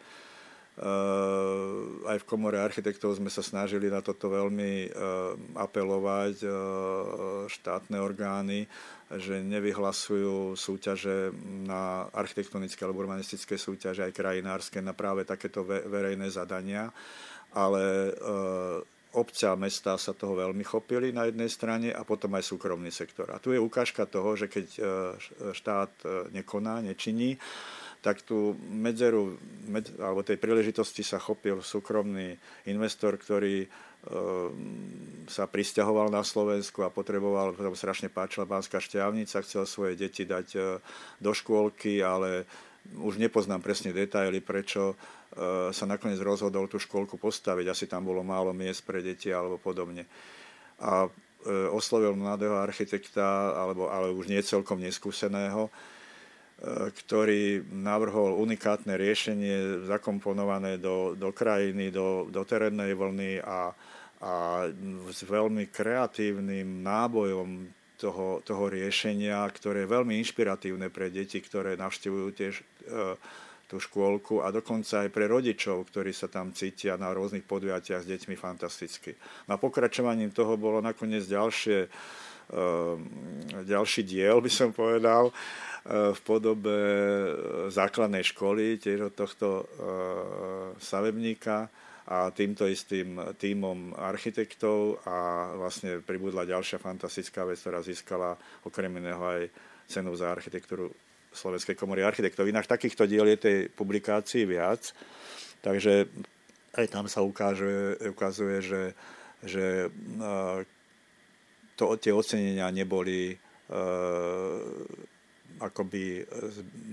aj 2.06 2.18
v 2.22 2.28
komore 2.30 2.62
architektov 2.62 3.18
sme 3.18 3.34
sa 3.34 3.42
snažili 3.42 3.90
na 3.90 4.06
toto 4.06 4.30
veľmi 4.30 4.86
uh, 4.86 5.34
apelovať, 5.58 6.36
uh, 6.46 6.52
štátne 7.50 7.98
orgány, 7.98 8.70
že 9.10 9.42
nevyhlasujú 9.42 10.54
súťaže 10.54 11.34
na 11.66 12.06
architektonické 12.13 12.86
alebo 12.86 13.02
urbanistické 13.08 13.58
súťaže, 13.58 14.06
aj 14.06 14.13
krajinárske, 14.13 14.78
na 14.84 14.94
práve 14.94 15.26
takéto 15.26 15.63
verejné 15.66 16.28
zadania, 16.28 16.92
ale 17.56 18.12
obca 19.16 19.56
a 19.56 19.56
mesta 19.56 19.96
sa 19.96 20.12
toho 20.12 20.36
veľmi 20.36 20.60
chopili 20.68 21.16
na 21.16 21.24
jednej 21.32 21.48
strane 21.48 21.96
a 21.96 22.04
potom 22.04 22.36
aj 22.36 22.52
súkromný 22.52 22.92
sektor. 22.92 23.32
A 23.32 23.40
tu 23.40 23.56
je 23.56 23.63
ukážka 23.63 24.04
toho, 24.12 24.36
že 24.36 24.52
keď 24.52 24.68
štát 25.56 26.04
nekoná, 26.36 26.84
nečiní, 26.84 27.40
tak 28.01 28.21
tú 28.21 28.53
medzeru 28.69 29.36
med, 29.67 29.89
alebo 29.99 30.21
tej 30.21 30.38
príležitosti 30.38 31.01
sa 31.01 31.17
chopil 31.17 31.60
súkromný 31.60 32.38
investor, 32.69 33.17
ktorý 33.17 33.65
e, 33.65 33.67
sa 35.27 35.49
pristahoval 35.49 36.13
na 36.13 36.21
Slovensku 36.21 36.86
a 36.86 36.93
potreboval, 36.93 37.57
tam 37.57 37.75
strašne 37.75 38.07
páčila 38.07 38.47
Banská 38.47 38.77
šťavnica, 38.79 39.43
chcel 39.43 39.63
svoje 39.65 39.97
deti 39.97 40.23
dať 40.23 40.47
e, 40.55 40.60
do 41.19 41.31
škôlky, 41.33 41.99
ale 41.99 42.47
už 42.95 43.19
nepoznám 43.19 43.60
presne 43.60 43.91
detaily, 43.91 44.39
prečo 44.39 44.93
e, 44.93 44.95
sa 45.73 45.86
nakoniec 45.89 46.21
rozhodol 46.21 46.69
tú 46.71 46.79
škôlku 46.79 47.19
postaviť. 47.19 47.65
Asi 47.67 47.86
tam 47.89 48.07
bolo 48.07 48.23
málo 48.23 48.55
miest 48.55 48.86
pre 48.86 49.03
deti 49.03 49.33
alebo 49.33 49.60
podobne. 49.60 50.07
A 50.77 51.10
oslovil 51.47 52.12
mladého 52.12 52.60
architekta, 52.60 53.55
alebo, 53.55 53.88
ale 53.88 54.12
už 54.12 54.27
nie 54.27 54.41
celkom 54.43 54.83
neskúseného, 54.83 55.71
ktorý 56.65 57.70
navrhol 57.70 58.34
unikátne 58.41 58.98
riešenie 58.98 59.86
zakomponované 59.86 60.82
do, 60.82 61.13
do 61.13 61.30
krajiny, 61.30 61.93
do, 61.93 62.26
do 62.34 62.41
terénnej 62.41 62.98
vlny 62.98 63.46
a, 63.46 63.70
a 64.26 64.34
s 65.13 65.22
veľmi 65.22 65.70
kreatívnym 65.70 66.82
nábojom 66.82 67.70
toho, 68.02 68.41
toho 68.41 68.74
riešenia, 68.74 69.46
ktoré 69.54 69.86
je 69.86 69.93
veľmi 69.93 70.17
inšpiratívne 70.17 70.89
pre 70.89 71.13
deti, 71.13 71.38
ktoré 71.41 71.78
navštevujú 71.78 72.28
tiež 72.34 72.54
e, 72.58 72.63
tú 73.70 73.78
škôlku 73.78 74.41
a 74.41 74.50
dokonca 74.50 75.06
aj 75.06 75.10
pre 75.13 75.30
rodičov, 75.30 75.86
ktorí 75.93 76.10
sa 76.10 76.26
tam 76.26 76.56
cítia 76.58 76.98
na 76.98 77.13
rôznych 77.13 77.43
podujatiach 77.43 78.02
s 78.02 78.10
deťmi 78.10 78.34
fantasticky. 78.34 79.13
Na 79.46 79.62
pokračovaním 79.62 80.34
toho 80.34 80.56
bolo 80.56 80.82
nakoniec 80.82 81.28
ďalšie 81.28 81.86
ďalší 83.67 84.01
diel, 84.07 84.39
by 84.39 84.51
som 84.51 84.69
povedal, 84.71 85.31
v 85.88 86.19
podobe 86.27 86.79
základnej 87.71 88.23
školy, 88.23 88.75
tiež 88.75 89.07
od 89.07 89.13
tohto 89.15 89.47
stavebníka 90.75 91.71
a 92.07 92.31
týmto 92.31 92.67
istým 92.67 93.19
tímom 93.36 93.95
architektov 93.95 94.99
a 95.07 95.51
vlastne 95.55 95.99
pribudla 96.03 96.47
ďalšia 96.47 96.79
fantastická 96.79 97.43
vec, 97.43 97.60
ktorá 97.60 97.79
získala 97.83 98.36
okrem 98.63 98.91
iného 98.99 99.19
aj 99.19 99.41
cenu 99.88 100.12
za 100.15 100.31
architektúru 100.31 100.91
Slovenskej 101.31 101.75
komory 101.75 102.03
architektov. 102.03 102.47
Inak 102.47 102.67
takýchto 102.67 103.07
diel 103.07 103.27
je 103.31 103.38
tej 103.39 103.57
publikácii 103.71 104.43
viac, 104.47 104.91
takže 105.63 106.07
aj 106.75 106.86
tam 106.91 107.07
sa 107.07 107.23
ukáže, 107.23 107.99
ukazuje, 108.12 108.57
že, 108.60 108.83
že 109.43 109.91
to, 111.78 111.94
tie 112.02 112.12
ocenenia 112.12 112.68
neboli 112.74 113.38
akoby 115.58 116.26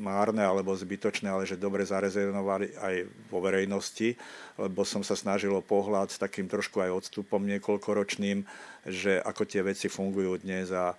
márne 0.01 0.40
alebo 0.40 0.73
zbytočné, 0.73 1.29
ale 1.29 1.44
že 1.44 1.61
dobre 1.61 1.85
zarezervovali 1.85 2.73
aj 2.81 2.94
vo 3.29 3.38
verejnosti, 3.44 4.16
lebo 4.57 4.83
som 4.88 5.05
sa 5.05 5.12
snažil 5.12 5.53
o 5.53 5.64
pohľad 5.64 6.09
s 6.09 6.20
takým 6.20 6.49
trošku 6.49 6.81
aj 6.81 7.05
odstupom 7.05 7.44
niekoľkoročným, 7.44 8.44
že 8.88 9.20
ako 9.20 9.42
tie 9.44 9.61
veci 9.61 9.92
fungujú 9.92 10.40
dnes 10.40 10.73
a 10.73 10.92
e, 10.92 10.97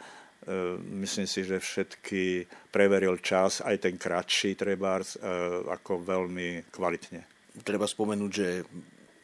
myslím 1.06 1.26
si, 1.26 1.41
že 1.41 1.58
všetky 1.58 2.45
preveril 2.69 3.17
čas, 3.17 3.65
aj 3.65 3.82
ten 3.82 3.98
kratší 3.98 4.54
trebárs, 4.54 5.17
e, 5.17 5.19
ako 5.65 6.06
veľmi 6.06 6.69
kvalitne. 6.69 7.26
Treba 7.65 7.89
spomenúť, 7.89 8.32
že 8.32 8.62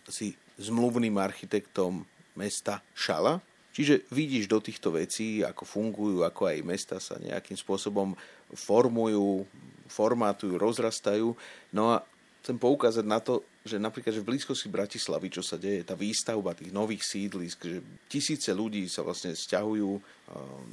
si 0.09 0.33
zmluvným 0.57 1.13
architektom 1.21 2.01
mesta 2.33 2.81
Šala, 2.97 3.50
Čiže 3.71 4.07
vidíš 4.11 4.51
do 4.51 4.59
týchto 4.59 4.91
vecí, 4.91 5.41
ako 5.41 5.63
fungujú, 5.63 6.27
ako 6.27 6.51
aj 6.51 6.57
mesta 6.67 6.97
sa 6.99 7.15
nejakým 7.15 7.55
spôsobom 7.55 8.11
formujú, 8.51 9.47
formátujú, 9.87 10.59
rozrastajú. 10.59 11.31
No 11.71 11.95
a 11.95 12.03
chcem 12.43 12.59
poukázať 12.59 13.05
na 13.07 13.23
to, 13.23 13.47
že 13.61 13.77
napríklad 13.77 14.11
že 14.11 14.23
v 14.25 14.29
blízkosti 14.33 14.67
Bratislavy, 14.67 15.27
čo 15.29 15.45
sa 15.45 15.55
deje, 15.55 15.85
tá 15.85 15.93
výstavba 15.93 16.57
tých 16.57 16.73
nových 16.73 17.05
sídlisk, 17.05 17.57
že 17.61 17.79
tisíce 18.09 18.49
ľudí 18.51 18.89
sa 18.89 19.05
vlastne 19.05 19.37
stiahujú 19.37 19.91
uh, 19.95 20.01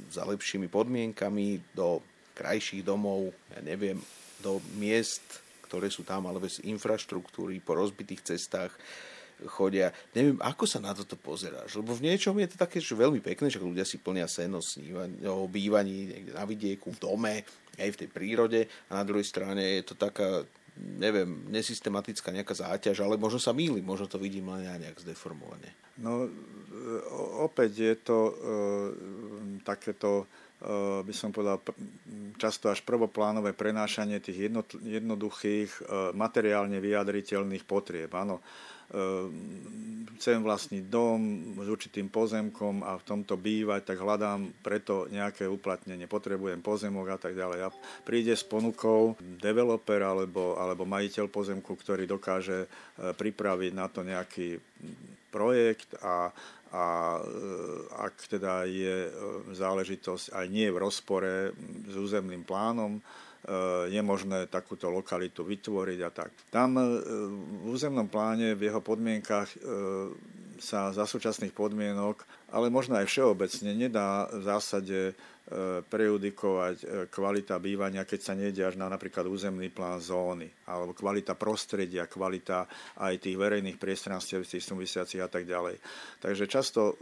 za 0.09 0.25
lepšími 0.25 0.67
podmienkami 0.67 1.77
do 1.77 2.01
krajších 2.33 2.81
domov, 2.81 3.29
ja 3.53 3.61
neviem, 3.61 4.01
do 4.41 4.57
miest, 4.79 5.21
ktoré 5.69 5.93
sú 5.93 6.01
tam, 6.01 6.25
ale 6.25 6.41
bez 6.41 6.57
infraštruktúry, 6.65 7.61
po 7.61 7.77
rozbitých 7.77 8.33
cestách 8.33 8.73
chodia. 9.47 9.95
Neviem, 10.11 10.41
ako 10.43 10.67
sa 10.67 10.83
na 10.83 10.91
toto 10.91 11.15
pozeráš, 11.15 11.79
lebo 11.79 11.95
v 11.95 12.11
niečom 12.11 12.35
je 12.41 12.51
to 12.51 12.57
také, 12.59 12.83
že 12.83 12.97
veľmi 12.97 13.23
pekné, 13.23 13.47
že 13.47 13.63
ľudia 13.63 13.87
si 13.87 14.01
plnia 14.01 14.27
sen 14.27 14.51
o, 14.51 14.61
o 15.31 15.47
bývaní 15.47 16.11
niekde 16.11 16.31
na 16.35 16.43
vidieku, 16.43 16.91
v 16.91 16.99
dome, 16.99 17.35
aj 17.79 17.89
v 17.95 17.99
tej 18.03 18.09
prírode 18.11 18.59
a 18.91 18.99
na 18.99 19.03
druhej 19.07 19.23
strane 19.23 19.79
je 19.79 19.83
to 19.87 19.95
taká 19.95 20.43
neviem, 20.79 21.43
nesystematická 21.51 22.31
nejaká 22.31 22.55
záťaž, 22.55 23.03
ale 23.03 23.19
možno 23.19 23.39
sa 23.39 23.51
mýlim, 23.51 23.83
možno 23.83 24.07
to 24.07 24.15
vidím 24.15 24.47
len 24.55 24.63
ja 24.63 24.79
nejak 24.79 25.03
zdeformovane. 25.03 25.75
No, 25.99 26.31
opäť 27.43 27.71
je 27.75 27.95
to 27.99 28.17
e, 28.17 28.33
takéto 29.67 30.23
e, 30.63 31.03
by 31.03 31.11
som 31.11 31.35
povedal, 31.35 31.59
často 32.39 32.71
až 32.71 32.79
prvoplánové 32.87 33.51
prenášanie 33.51 34.23
tých 34.23 34.47
jednoduchých, 34.79 35.71
e, 35.83 36.15
materiálne 36.15 36.79
vyjadriteľných 36.79 37.67
potrieb. 37.67 38.15
Áno, 38.15 38.39
chcem 40.19 40.43
vlastniť 40.43 40.83
dom 40.91 41.19
s 41.55 41.67
určitým 41.71 42.11
pozemkom 42.11 42.83
a 42.83 42.99
v 42.99 43.07
tomto 43.07 43.39
bývať, 43.39 43.95
tak 43.95 44.03
hľadám 44.03 44.51
preto 44.59 45.07
nejaké 45.07 45.47
uplatnenie, 45.47 46.11
potrebujem 46.11 46.59
pozemok 46.59 47.15
a 47.15 47.17
tak 47.17 47.39
ďalej. 47.39 47.59
A 47.63 47.73
príde 48.03 48.35
s 48.35 48.43
ponukou 48.43 49.15
developer 49.39 50.03
alebo, 50.03 50.59
alebo 50.59 50.83
majiteľ 50.83 51.31
pozemku, 51.31 51.71
ktorý 51.71 52.03
dokáže 52.03 52.67
e, 52.67 53.15
pripraviť 53.15 53.71
na 53.71 53.87
to 53.87 54.03
nejaký 54.03 54.59
projekt 55.31 55.95
a, 56.03 56.35
a 56.75 56.85
e, 57.15 57.21
ak 58.03 58.15
teda 58.27 58.67
je 58.67 59.07
e, 59.07 59.11
záležitosť 59.55 60.35
aj 60.35 60.45
nie 60.51 60.67
v 60.67 60.83
rozpore 60.83 61.55
s 61.87 61.95
územným 61.95 62.43
plánom, 62.43 62.99
je 63.87 64.01
možné 64.03 64.51
takúto 64.51 64.91
lokalitu 64.91 65.47
vytvoriť 65.47 65.99
a 66.03 66.09
tak. 66.11 66.29
Tam 66.51 66.75
e, 66.75 66.83
v 67.63 67.65
územnom 67.71 68.11
pláne, 68.11 68.53
v 68.53 68.67
jeho 68.67 68.83
podmienkach 68.83 69.47
e, 69.55 69.57
sa 70.59 70.91
za 70.91 71.07
súčasných 71.07 71.55
podmienok, 71.55 72.27
ale 72.51 72.67
možno 72.67 72.99
aj 72.99 73.07
všeobecne, 73.07 73.71
nedá 73.71 74.27
v 74.27 74.43
zásade 74.43 74.99
e, 75.09 75.13
prejudikovať 75.87 77.07
kvalita 77.07 77.55
bývania, 77.63 78.03
keď 78.03 78.19
sa 78.19 78.33
nejde 78.35 78.59
až 78.59 78.75
na 78.75 78.91
napríklad 78.91 79.23
územný 79.31 79.71
plán 79.71 80.03
zóny, 80.03 80.51
alebo 80.67 80.91
kvalita 80.91 81.39
prostredia, 81.39 82.11
kvalita 82.11 82.67
aj 82.99 83.23
tých 83.23 83.39
verejných 83.39 83.79
priestranstiev, 83.79 84.43
tých 84.43 84.67
súvisiacich 84.67 85.23
a 85.23 85.31
tak 85.31 85.47
ďalej. 85.47 85.79
Takže 86.19 86.43
často 86.43 86.99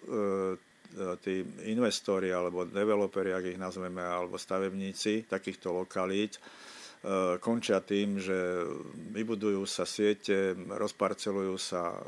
tí 1.22 1.44
investori 1.70 2.34
alebo 2.34 2.66
developeri, 2.66 3.34
ak 3.34 3.46
ich 3.54 3.60
nazveme, 3.60 4.02
alebo 4.02 4.40
stavebníci 4.40 5.30
takýchto 5.30 5.74
lokalít, 5.74 6.38
e, 6.38 6.42
končia 7.38 7.84
tým, 7.84 8.18
že 8.18 8.66
vybudujú 9.14 9.62
sa 9.70 9.86
siete, 9.86 10.58
rozparcelujú 10.58 11.56
sa 11.60 11.94
e, 11.94 12.00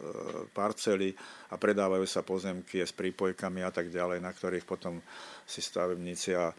parcely 0.49 1.13
a 1.49 1.55
predávajú 1.57 2.05
sa 2.09 2.25
pozemky 2.25 2.81
s 2.81 2.93
prípojkami 2.95 3.61
a 3.61 3.71
tak 3.73 3.93
ďalej, 3.93 4.23
na 4.23 4.31
ktorých 4.33 4.65
potom 4.65 5.01
si 5.49 5.65
stavebníci 5.65 6.37
a 6.37 6.53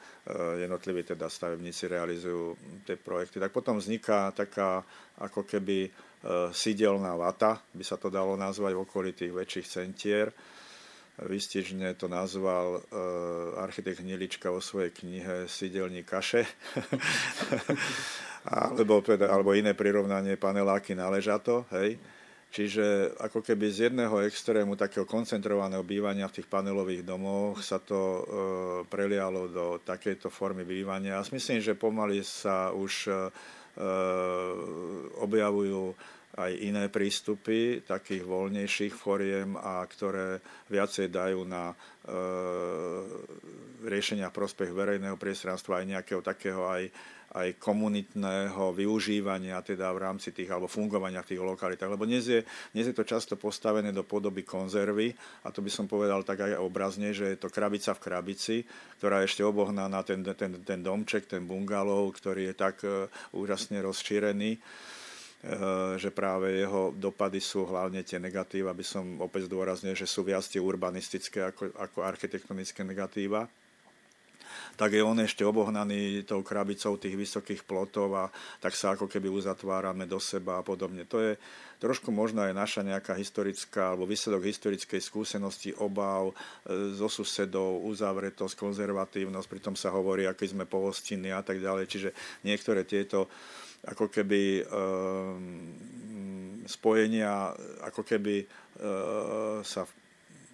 jednotliví 0.58 1.06
teda 1.06 1.30
stavebníci 1.30 1.86
realizujú 1.86 2.58
tie 2.82 2.98
projekty. 2.98 3.38
Tak 3.38 3.54
potom 3.54 3.78
vzniká 3.78 4.34
taká 4.34 4.82
ako 5.22 5.46
keby 5.46 5.86
sídelná 6.50 7.14
vata, 7.14 7.62
by 7.70 7.84
sa 7.86 7.96
to 7.96 8.10
dalo 8.10 8.34
nazvať 8.34 8.74
v 8.74 8.82
okolí 8.82 9.10
tých 9.14 9.30
väčších 9.30 9.66
centier, 9.70 10.28
Vystižne 11.20 11.92
to 12.00 12.08
nazval 12.08 12.80
uh, 12.80 13.60
architekt 13.60 14.00
Hnilička 14.00 14.48
vo 14.48 14.62
svojej 14.64 14.92
knihe 14.94 15.44
Sidelní 15.44 16.04
kaše. 16.04 16.48
alebo, 18.48 19.04
teda, 19.04 19.28
alebo 19.28 19.52
iné 19.52 19.76
prirovnanie 19.76 20.40
paneláky 20.40 20.96
na 20.96 21.12
ležato. 21.12 21.68
Hej. 21.76 22.00
Čiže 22.50 23.14
ako 23.22 23.46
keby 23.46 23.70
z 23.70 23.78
jedného 23.90 24.26
extrému 24.26 24.74
takého 24.74 25.06
koncentrovaného 25.06 25.86
bývania 25.86 26.26
v 26.26 26.42
tých 26.42 26.50
panelových 26.50 27.06
domoch 27.06 27.62
sa 27.62 27.78
to 27.78 28.00
e, 28.00 28.22
prelialo 28.90 29.46
do 29.46 29.66
takejto 29.86 30.34
formy 30.34 30.66
bývania. 30.66 31.22
A 31.22 31.26
myslím, 31.30 31.62
že 31.62 31.78
pomaly 31.78 32.26
sa 32.26 32.74
už 32.74 33.06
e, 33.06 33.12
objavujú 35.22 35.94
aj 36.38 36.52
iné 36.62 36.86
prístupy 36.86 37.82
takých 37.82 38.22
voľnejších 38.22 38.94
foriem 38.94 39.58
a 39.58 39.82
ktoré 39.82 40.38
viacej 40.70 41.10
dajú 41.10 41.42
na 41.42 41.74
e, 41.74 41.76
riešenia 43.82 44.30
prospech 44.30 44.70
verejného 44.70 45.18
priestranstva 45.18 45.82
aj 45.82 45.90
nejakého 45.90 46.22
takého 46.22 46.70
aj, 46.70 46.86
aj 47.34 47.58
komunitného 47.58 48.70
využívania 48.70 49.58
teda 49.58 49.90
v 49.90 50.02
rámci 50.06 50.30
tých 50.30 50.54
alebo 50.54 50.70
fungovania 50.70 51.18
v 51.26 51.34
tých 51.34 51.42
lokalitách. 51.42 51.90
Lebo 51.90 52.06
dnes 52.06 52.30
je, 52.30 52.46
dnes 52.70 52.86
je 52.86 52.94
to 52.94 53.02
často 53.02 53.34
postavené 53.34 53.90
do 53.90 54.06
podoby 54.06 54.46
konzervy 54.46 55.10
a 55.42 55.50
to 55.50 55.58
by 55.66 55.70
som 55.72 55.90
povedal 55.90 56.22
tak 56.22 56.46
aj 56.46 56.62
obrazne, 56.62 57.10
že 57.10 57.34
je 57.34 57.38
to 57.42 57.50
krabica 57.50 57.90
v 57.90 58.02
krabici, 58.06 58.56
ktorá 59.02 59.22
je 59.22 59.34
ešte 59.34 59.42
obohná 59.42 59.90
na 59.90 60.06
ten, 60.06 60.22
ten, 60.22 60.62
ten 60.62 60.78
domček, 60.78 61.26
ten 61.26 61.42
bungalov, 61.42 62.14
ktorý 62.14 62.50
je 62.50 62.54
tak 62.54 62.86
e, 62.86 63.10
úžasne 63.34 63.82
rozšírený 63.82 64.62
že 65.96 66.12
práve 66.12 66.52
jeho 66.52 66.92
dopady 66.92 67.40
sú 67.40 67.64
hlavne 67.64 68.04
tie 68.04 68.20
negatíva, 68.20 68.76
aby 68.76 68.84
som 68.84 69.16
opäť 69.24 69.48
zdôraznil, 69.48 69.96
že 69.96 70.04
sú 70.04 70.20
viac 70.20 70.44
tie 70.44 70.60
urbanistické 70.60 71.48
ako, 71.48 71.72
ako 71.80 71.98
architektonické 72.04 72.84
negatíva 72.84 73.48
tak 74.80 74.96
je 74.96 75.04
on 75.04 75.18
ešte 75.20 75.44
obohnaný 75.44 76.24
tou 76.24 76.40
krabicou 76.40 76.96
tých 76.96 77.12
vysokých 77.12 77.68
plotov 77.68 78.16
a 78.16 78.32
tak 78.64 78.72
sa 78.72 78.96
ako 78.96 79.12
keby 79.12 79.28
uzatvárame 79.28 80.08
do 80.08 80.16
seba 80.16 80.56
a 80.56 80.64
podobne. 80.64 81.04
To 81.04 81.20
je 81.20 81.36
trošku 81.76 82.08
možno 82.08 82.40
aj 82.40 82.56
naša 82.56 82.80
nejaká 82.80 83.12
historická 83.12 83.92
alebo 83.92 84.08
výsledok 84.08 84.48
historickej 84.48 85.04
skúsenosti, 85.04 85.76
obav 85.76 86.32
e, 86.32 86.96
zo 86.96 87.12
susedov, 87.12 87.84
uzavretosť, 87.92 88.56
konzervatívnosť, 88.56 89.48
pritom 89.52 89.76
sa 89.76 89.92
hovorí, 89.92 90.24
aký 90.24 90.48
sme 90.48 90.64
pohostinní 90.64 91.28
a 91.28 91.44
tak 91.44 91.60
ďalej. 91.60 91.84
Čiže 91.84 92.10
niektoré 92.48 92.88
tieto 92.88 93.28
ako 93.86 94.12
keby 94.12 94.64
um, 94.68 95.72
spojenia 96.68 97.56
ako 97.84 98.04
keby 98.04 98.44
uh, 98.44 99.64
sa 99.64 99.88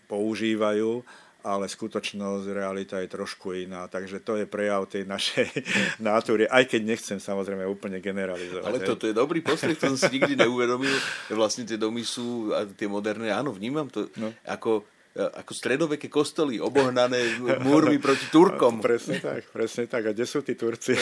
používajú, 0.06 1.02
ale 1.46 1.70
skutočnosť, 1.70 2.46
realita 2.50 2.98
je 2.98 3.10
trošku 3.10 3.54
iná. 3.54 3.86
Takže 3.86 4.18
to 4.22 4.34
je 4.34 4.50
prejav 4.50 4.90
tej 4.90 5.06
našej 5.06 5.46
natúry, 6.02 6.50
aj 6.50 6.66
keď 6.66 6.80
nechcem 6.82 7.18
samozrejme 7.22 7.62
úplne 7.70 8.02
generalizovať. 8.02 8.66
Ale 8.66 8.82
toto 8.82 9.06
je 9.06 9.14
dobrý 9.14 9.42
postreh, 9.46 9.78
to 9.78 9.94
som 9.94 9.98
si 9.98 10.18
nikdy 10.18 10.34
neuvedomil. 10.34 10.90
Vlastne 11.30 11.62
tie 11.62 11.78
domy 11.78 12.02
sú, 12.02 12.50
a 12.50 12.66
tie 12.66 12.90
moderné, 12.90 13.30
áno, 13.30 13.54
vnímam 13.54 13.86
to 13.86 14.10
no. 14.18 14.34
ako 14.42 14.82
ako 15.16 15.52
stredoveké 15.56 16.12
kostoly 16.12 16.60
obohnané 16.60 17.40
múrmi 17.64 17.96
proti 17.96 18.28
Turkom. 18.28 18.78
Presne 18.84 19.16
tak, 19.18 19.48
presne 19.48 19.88
tak. 19.88 20.04
A 20.04 20.12
kde 20.12 20.28
sú 20.28 20.44
tí 20.44 20.52
Turci? 20.52 20.92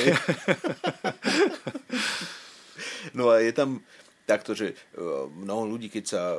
no 3.19 3.35
a 3.35 3.43
je 3.43 3.51
tam 3.51 3.83
takto, 4.23 4.55
že 4.55 4.79
mnoho 5.35 5.77
ľudí, 5.77 5.91
keď 5.91 6.05
sa 6.07 6.39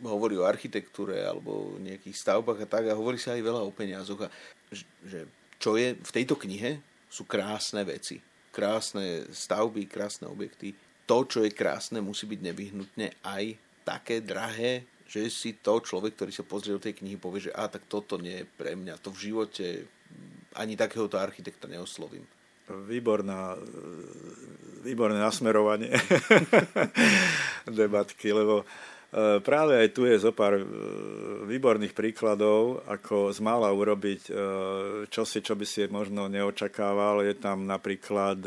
hovorí 0.00 0.40
o 0.40 0.48
architektúre 0.48 1.20
alebo 1.20 1.76
nejakých 1.76 2.16
stavbách 2.16 2.64
a 2.64 2.68
tak 2.68 2.88
a 2.88 2.96
hovorí 2.96 3.20
sa 3.20 3.36
aj 3.36 3.44
veľa 3.44 3.60
o 3.68 3.70
peniazoch. 3.70 4.24
A 4.24 4.28
že 5.04 5.28
čo 5.60 5.76
je 5.76 5.92
v 5.92 6.10
tejto 6.10 6.40
knihe 6.40 6.80
sú 7.12 7.28
krásne 7.28 7.84
veci. 7.84 8.16
Krásne 8.48 9.28
stavby, 9.28 9.84
krásne 9.84 10.26
objekty. 10.26 10.72
To, 11.04 11.28
čo 11.28 11.44
je 11.44 11.52
krásne, 11.52 12.00
musí 12.00 12.24
byť 12.24 12.40
nevyhnutne 12.40 13.12
aj 13.20 13.60
také 13.84 14.24
drahé, 14.24 14.88
že 15.10 15.26
si 15.26 15.58
to 15.58 15.82
človek, 15.82 16.14
ktorý 16.14 16.30
sa 16.30 16.46
pozrie 16.46 16.70
do 16.70 16.78
tej 16.78 17.02
knihy, 17.02 17.18
povie, 17.18 17.50
že 17.50 17.56
a 17.58 17.66
tak 17.66 17.90
toto 17.90 18.14
nie 18.14 18.42
je 18.42 18.46
pre 18.46 18.78
mňa. 18.78 19.02
To 19.02 19.10
v 19.10 19.34
živote 19.34 19.90
ani 20.54 20.78
takéhoto 20.78 21.18
architekta 21.18 21.66
neoslovím. 21.66 22.22
Výborná, 22.70 23.58
výborné 24.86 25.18
nasmerovanie 25.18 25.90
debatky, 27.66 28.30
lebo 28.30 28.62
E, 28.62 28.99
práve 29.42 29.74
aj 29.74 29.88
tu 29.90 30.06
je 30.06 30.22
zo 30.22 30.30
pár 30.30 30.58
e, 30.58 30.64
výborných 31.50 31.94
príkladov, 31.94 32.86
ako 32.86 33.34
z 33.34 33.42
mála 33.42 33.74
urobiť 33.74 34.22
e, 34.26 34.32
čosi, 35.10 35.42
čo 35.42 35.58
by 35.58 35.66
si 35.66 35.90
možno 35.90 36.30
neočakával. 36.30 37.26
Je 37.26 37.34
tam 37.34 37.66
napríklad 37.66 38.38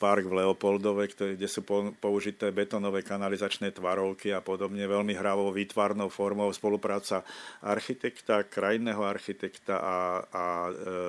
park 0.00 0.24
v 0.24 0.36
Leopoldove, 0.40 1.12
kde 1.12 1.44
sú 1.44 1.60
použité 2.00 2.48
betonové 2.48 3.04
kanalizačné 3.04 3.76
tvarovky 3.76 4.32
a 4.32 4.40
podobne. 4.40 4.88
Veľmi 4.88 5.12
hravou 5.12 5.52
výtvarnou 5.52 6.08
formou 6.08 6.48
spolupráca 6.56 7.20
architekta, 7.60 8.48
krajinného 8.48 9.04
architekta 9.04 9.76
a, 9.76 9.96
a 10.24 10.44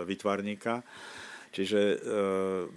výtvarníka. 0.04 0.84
Čiže 1.56 1.80
e, 1.80 1.98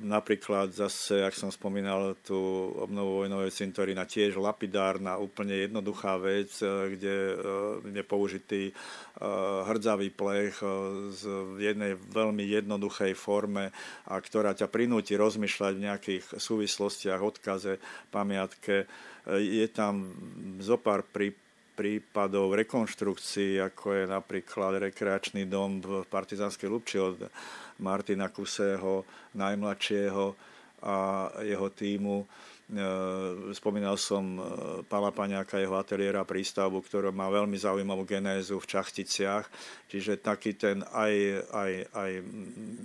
napríklad 0.06 0.70
zase, 0.70 1.26
ak 1.26 1.34
som 1.34 1.50
spomínal 1.50 2.14
tú 2.22 2.38
obnovu 2.78 3.26
vojnovej 3.26 3.50
cintorína, 3.50 4.06
tiež 4.06 4.38
lapidárna, 4.38 5.18
úplne 5.18 5.66
jednoduchá 5.66 6.14
vec, 6.22 6.54
e, 6.62 6.94
kde 6.94 7.14
e, 7.26 7.34
je 7.90 8.04
použitý 8.06 8.62
e, 8.70 8.72
hrdzavý 9.66 10.14
plech 10.14 10.62
e, 10.62 10.66
z 11.10 11.22
jednej 11.58 11.98
veľmi 11.98 12.46
jednoduchej 12.46 13.18
forme, 13.18 13.74
a 14.06 14.14
ktorá 14.14 14.54
ťa 14.54 14.70
prinúti 14.70 15.18
rozmýšľať 15.18 15.72
v 15.74 15.84
nejakých 15.90 16.24
súvislostiach, 16.38 17.18
odkaze, 17.18 17.82
pamiatke. 18.14 18.86
E, 18.86 18.86
je 19.42 19.66
tam 19.74 20.14
zopár 20.62 21.02
prípadov 21.02 21.47
rekonštrukcií, 22.58 23.62
ako 23.62 23.86
je 23.94 24.04
napríklad 24.10 24.90
rekreačný 24.90 25.46
dom 25.46 25.78
v 25.78 26.02
Partizánskej 26.10 26.66
Lubči 26.66 26.98
od 26.98 27.30
Martina 27.78 28.28
Kusého, 28.34 29.06
najmladšieho 29.38 30.34
a 30.82 30.96
jeho 31.46 31.68
týmu. 31.70 32.26
E, 32.68 32.84
spomínal 33.56 33.96
som 33.96 34.36
e, 34.36 34.40
Pala 34.84 35.08
Paňáka, 35.08 35.56
jeho 35.56 35.80
ateliéra 35.80 36.28
prístavbu, 36.28 36.84
ktorý 36.84 37.08
má 37.16 37.32
veľmi 37.32 37.56
zaujímavú 37.56 38.04
genézu 38.04 38.60
v 38.60 38.68
Čachticiach. 38.68 39.48
Čiže 39.88 40.20
taký 40.20 40.52
ten 40.52 40.84
aj, 40.84 41.14
aj, 41.48 41.72
aj 41.96 42.10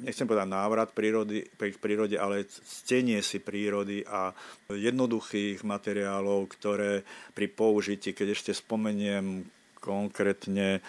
nechcem 0.08 0.24
povedať 0.24 0.48
návrat 0.48 0.96
prírody, 0.96 1.43
k 1.60 1.76
prírode, 1.84 2.15
ale 2.15 2.48
stenie 2.63 3.19
si 3.19 3.43
prírody 3.43 4.08
a 4.08 4.32
jednoduchých 4.72 5.67
materiálov, 5.67 6.48
ktoré 6.56 7.04
pri 7.36 7.52
použití, 7.52 8.15
keď 8.15 8.39
ešte 8.39 8.56
spomeniem 8.56 9.43
konkrétne 9.84 10.80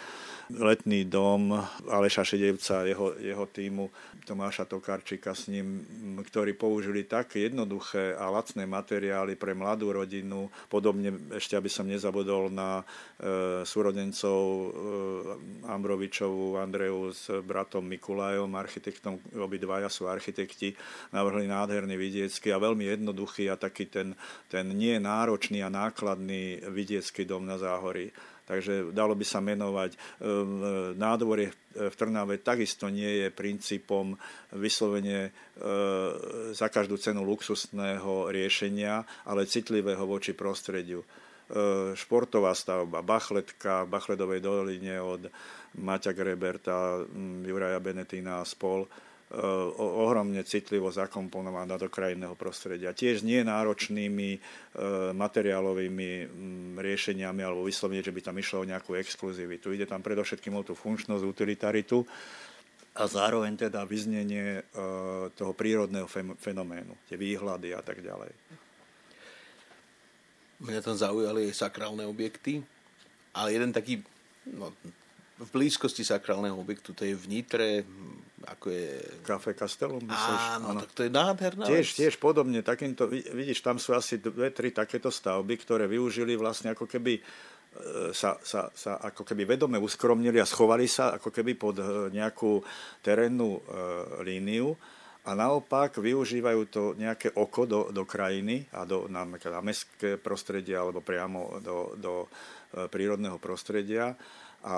letný 0.53 1.09
dom 1.09 1.57
Aleša 1.89 2.25
Šedevca, 2.25 2.85
jeho, 2.85 3.17
jeho 3.17 3.47
týmu, 3.49 3.89
Tomáša 4.25 4.65
Tokarčika 4.65 5.37
s 5.37 5.53
ním, 5.53 5.85
ktorí 6.25 6.57
použili 6.57 7.05
tak 7.05 7.37
jednoduché 7.37 8.17
a 8.17 8.33
lacné 8.33 8.65
materiály 8.65 9.37
pre 9.37 9.53
mladú 9.53 9.93
rodinu. 9.93 10.49
Podobne 10.73 11.13
ešte, 11.37 11.61
aby 11.61 11.69
som 11.69 11.85
nezabudol 11.85 12.49
na 12.49 12.81
e, 12.81 12.85
súrodencov 13.69 14.41
e, 14.41 14.69
Ambrovičovu, 15.69 16.57
Andreju 16.57 17.13
s 17.13 17.29
bratom 17.45 17.85
Mikulajom, 17.85 18.49
architektom, 18.57 19.21
obidvaja 19.37 19.93
sú 19.93 20.09
architekti, 20.09 20.73
navrhli 21.13 21.45
nádherný 21.45 21.93
vidiecký 22.01 22.49
a 22.57 22.63
veľmi 22.63 22.89
jednoduchý 22.97 23.53
a 23.53 23.61
taký 23.61 23.93
ten, 23.93 24.17
ten 24.49 24.65
nie 24.73 24.97
náročný 24.97 25.61
a 25.61 25.69
nákladný 25.69 26.65
vidiecký 26.73 27.29
dom 27.29 27.45
na 27.45 27.61
záhorí. 27.61 28.09
Takže 28.45 28.93
dalo 28.93 29.17
by 29.17 29.25
sa 29.25 29.41
menovať. 29.41 29.97
Ehm, 29.97 30.97
nádvorie 31.01 31.49
v 31.75 31.95
Trnave 31.99 32.39
takisto 32.39 32.87
nie 32.87 33.27
je 33.27 33.29
princípom 33.35 34.15
vyslovene 34.55 35.35
za 36.55 36.71
každú 36.71 36.95
cenu 36.99 37.27
luxusného 37.27 38.31
riešenia, 38.31 39.03
ale 39.27 39.51
citlivého 39.51 40.07
voči 40.07 40.39
prostrediu. 40.39 41.03
Športová 41.99 42.57
stavba, 42.57 43.05
Bachletka 43.05 43.85
v 43.85 43.93
Bachledovej 43.93 44.41
doline 44.41 44.97
od 45.03 45.29
Maťa 45.77 46.17
Greberta, 46.17 47.05
Juraja 47.45 47.83
Benetína 47.83 48.41
a 48.41 48.49
spol 48.49 48.87
ohromne 49.79 50.47
citlivo 50.47 50.95
zakomponovaná 50.95 51.75
do 51.75 51.91
krajinného 51.91 52.39
prostredia. 52.39 52.95
Tiež 52.95 53.27
nie 53.27 53.43
náročnými 53.43 54.31
e, 54.35 54.39
materiálovými 55.11 56.11
riešeniami 56.79 57.43
alebo 57.43 57.67
vyslovene, 57.67 58.05
že 58.05 58.15
by 58.15 58.21
tam 58.31 58.37
išlo 58.39 58.63
o 58.63 58.69
nejakú 58.69 58.95
exkluzivitu. 58.95 59.75
Ide 59.75 59.91
tam 59.91 60.05
predovšetkým 60.05 60.55
o 60.55 60.63
tú 60.63 60.79
funkčnosť, 60.79 61.23
utilitaritu 61.27 62.07
a 62.95 63.03
zároveň 63.11 63.67
teda 63.67 63.83
vyznenie 63.83 64.61
e, 64.61 64.63
toho 65.35 65.53
prírodného 65.53 66.07
fenoménu, 66.39 66.95
tie 67.11 67.19
výhľady 67.19 67.75
a 67.75 67.83
tak 67.83 67.99
ďalej. 67.99 68.31
Mňa 70.63 70.81
tam 70.81 70.95
zaujali 70.95 71.51
sakrálne 71.51 72.07
objekty, 72.07 72.63
ale 73.35 73.59
jeden 73.59 73.75
taký 73.75 73.99
no, 74.55 74.71
v 75.35 75.49
blízkosti 75.51 76.07
sakrálneho 76.07 76.55
objektu, 76.55 76.95
to 76.95 77.03
je 77.03 77.19
v 77.19 77.27
Nitre, 77.27 77.83
ako 78.45 78.67
je... 78.71 78.89
Cafe 79.25 79.57
Castellum, 79.57 80.05
myslíš? 80.05 80.43
Áno, 80.57 80.67
áno, 80.77 80.81
tak 80.85 80.91
to 80.93 81.03
je 81.05 81.11
nádherná 81.11 81.65
tiež, 81.65 81.87
vec. 81.93 81.99
Tiež 81.99 82.15
podobne, 82.21 82.61
takýmto, 82.61 83.09
vidíš, 83.09 83.65
tam 83.65 83.81
sú 83.81 83.97
asi 83.97 84.21
dve, 84.21 84.53
tri 84.53 84.71
takéto 84.71 85.09
stavby, 85.09 85.55
ktoré 85.57 85.85
využili 85.89 86.37
vlastne 86.37 86.77
ako 86.77 86.85
keby 86.85 87.19
e, 87.19 87.23
sa, 88.13 88.37
sa, 88.45 88.69
sa 88.73 89.01
ako 89.01 89.25
keby 89.25 89.57
vedome 89.57 89.81
uskromnili 89.81 90.39
a 90.39 90.47
schovali 90.47 90.85
sa 90.85 91.17
ako 91.17 91.33
keby 91.33 91.53
pod 91.57 91.77
e, 91.81 91.85
nejakú 92.13 92.61
terénnu 93.01 93.51
e, 93.57 93.61
líniu 94.23 94.77
a 95.25 95.33
naopak 95.33 95.97
využívajú 96.05 96.63
to 96.69 96.83
nejaké 97.01 97.33
oko 97.33 97.65
do, 97.65 97.81
do 97.89 98.05
krajiny 98.05 98.69
a 98.77 98.85
do, 98.85 99.09
na, 99.09 99.25
na 99.25 99.61
mestské 99.65 100.21
prostredie 100.21 100.77
alebo 100.77 101.01
priamo 101.01 101.65
do, 101.65 101.97
do 101.97 102.29
prírodného 102.93 103.41
prostredia 103.41 104.13
a 104.65 104.77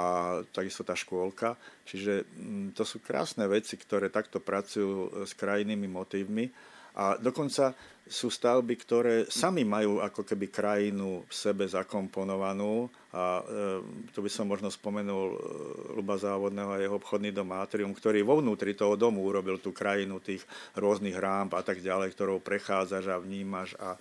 takisto 0.51 0.83
tá 0.83 0.99
škôlka. 0.99 1.55
Čiže 1.87 2.27
mm, 2.27 2.75
to 2.75 2.83
sú 2.83 2.99
krásne 2.99 3.47
veci, 3.47 3.79
ktoré 3.79 4.11
takto 4.11 4.43
pracujú 4.43 5.23
s 5.23 5.33
krajinnými 5.39 5.87
motívmi 5.87 6.51
a 6.97 7.21
dokonca 7.21 7.77
sú 8.07 8.31
stavby, 8.31 8.75
ktoré 8.79 9.15
sami 9.27 9.67
majú 9.67 9.99
ako 9.99 10.23
keby 10.23 10.47
krajinu 10.49 11.27
v 11.27 11.33
sebe 11.35 11.67
zakomponovanú 11.67 12.87
a 13.11 13.43
e, 13.43 13.45
tu 14.15 14.23
by 14.23 14.31
som 14.31 14.47
možno 14.47 14.71
spomenul 14.71 15.35
e, 15.35 15.39
Luba 15.99 16.15
Závodného 16.15 16.71
a 16.73 16.81
jeho 16.81 16.97
obchodný 16.97 17.35
dom 17.35 17.51
Atrium, 17.53 17.91
ktorý 17.93 18.23
vo 18.23 18.39
vnútri 18.39 18.79
toho 18.79 18.95
domu 18.95 19.27
urobil 19.27 19.59
tú 19.59 19.75
krajinu 19.75 20.23
tých 20.23 20.47
rôznych 20.79 21.19
rámp 21.19 21.59
a 21.59 21.67
tak 21.67 21.83
ďalej, 21.83 22.15
ktorou 22.15 22.39
prechádzaš 22.41 23.11
a 23.11 23.19
vnímaš 23.19 23.75
a, 23.77 23.99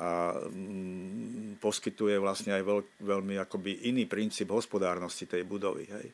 a 0.00 0.32
mm, 0.48 1.60
poskytuje 1.60 2.16
vlastne 2.16 2.56
aj 2.56 2.62
veľ, 2.64 2.80
veľmi 3.04 3.36
akoby 3.36 3.92
iný 3.92 4.08
princíp 4.08 4.48
hospodárnosti 4.48 5.28
tej 5.28 5.44
budovy. 5.44 5.84
Hej. 5.92 6.08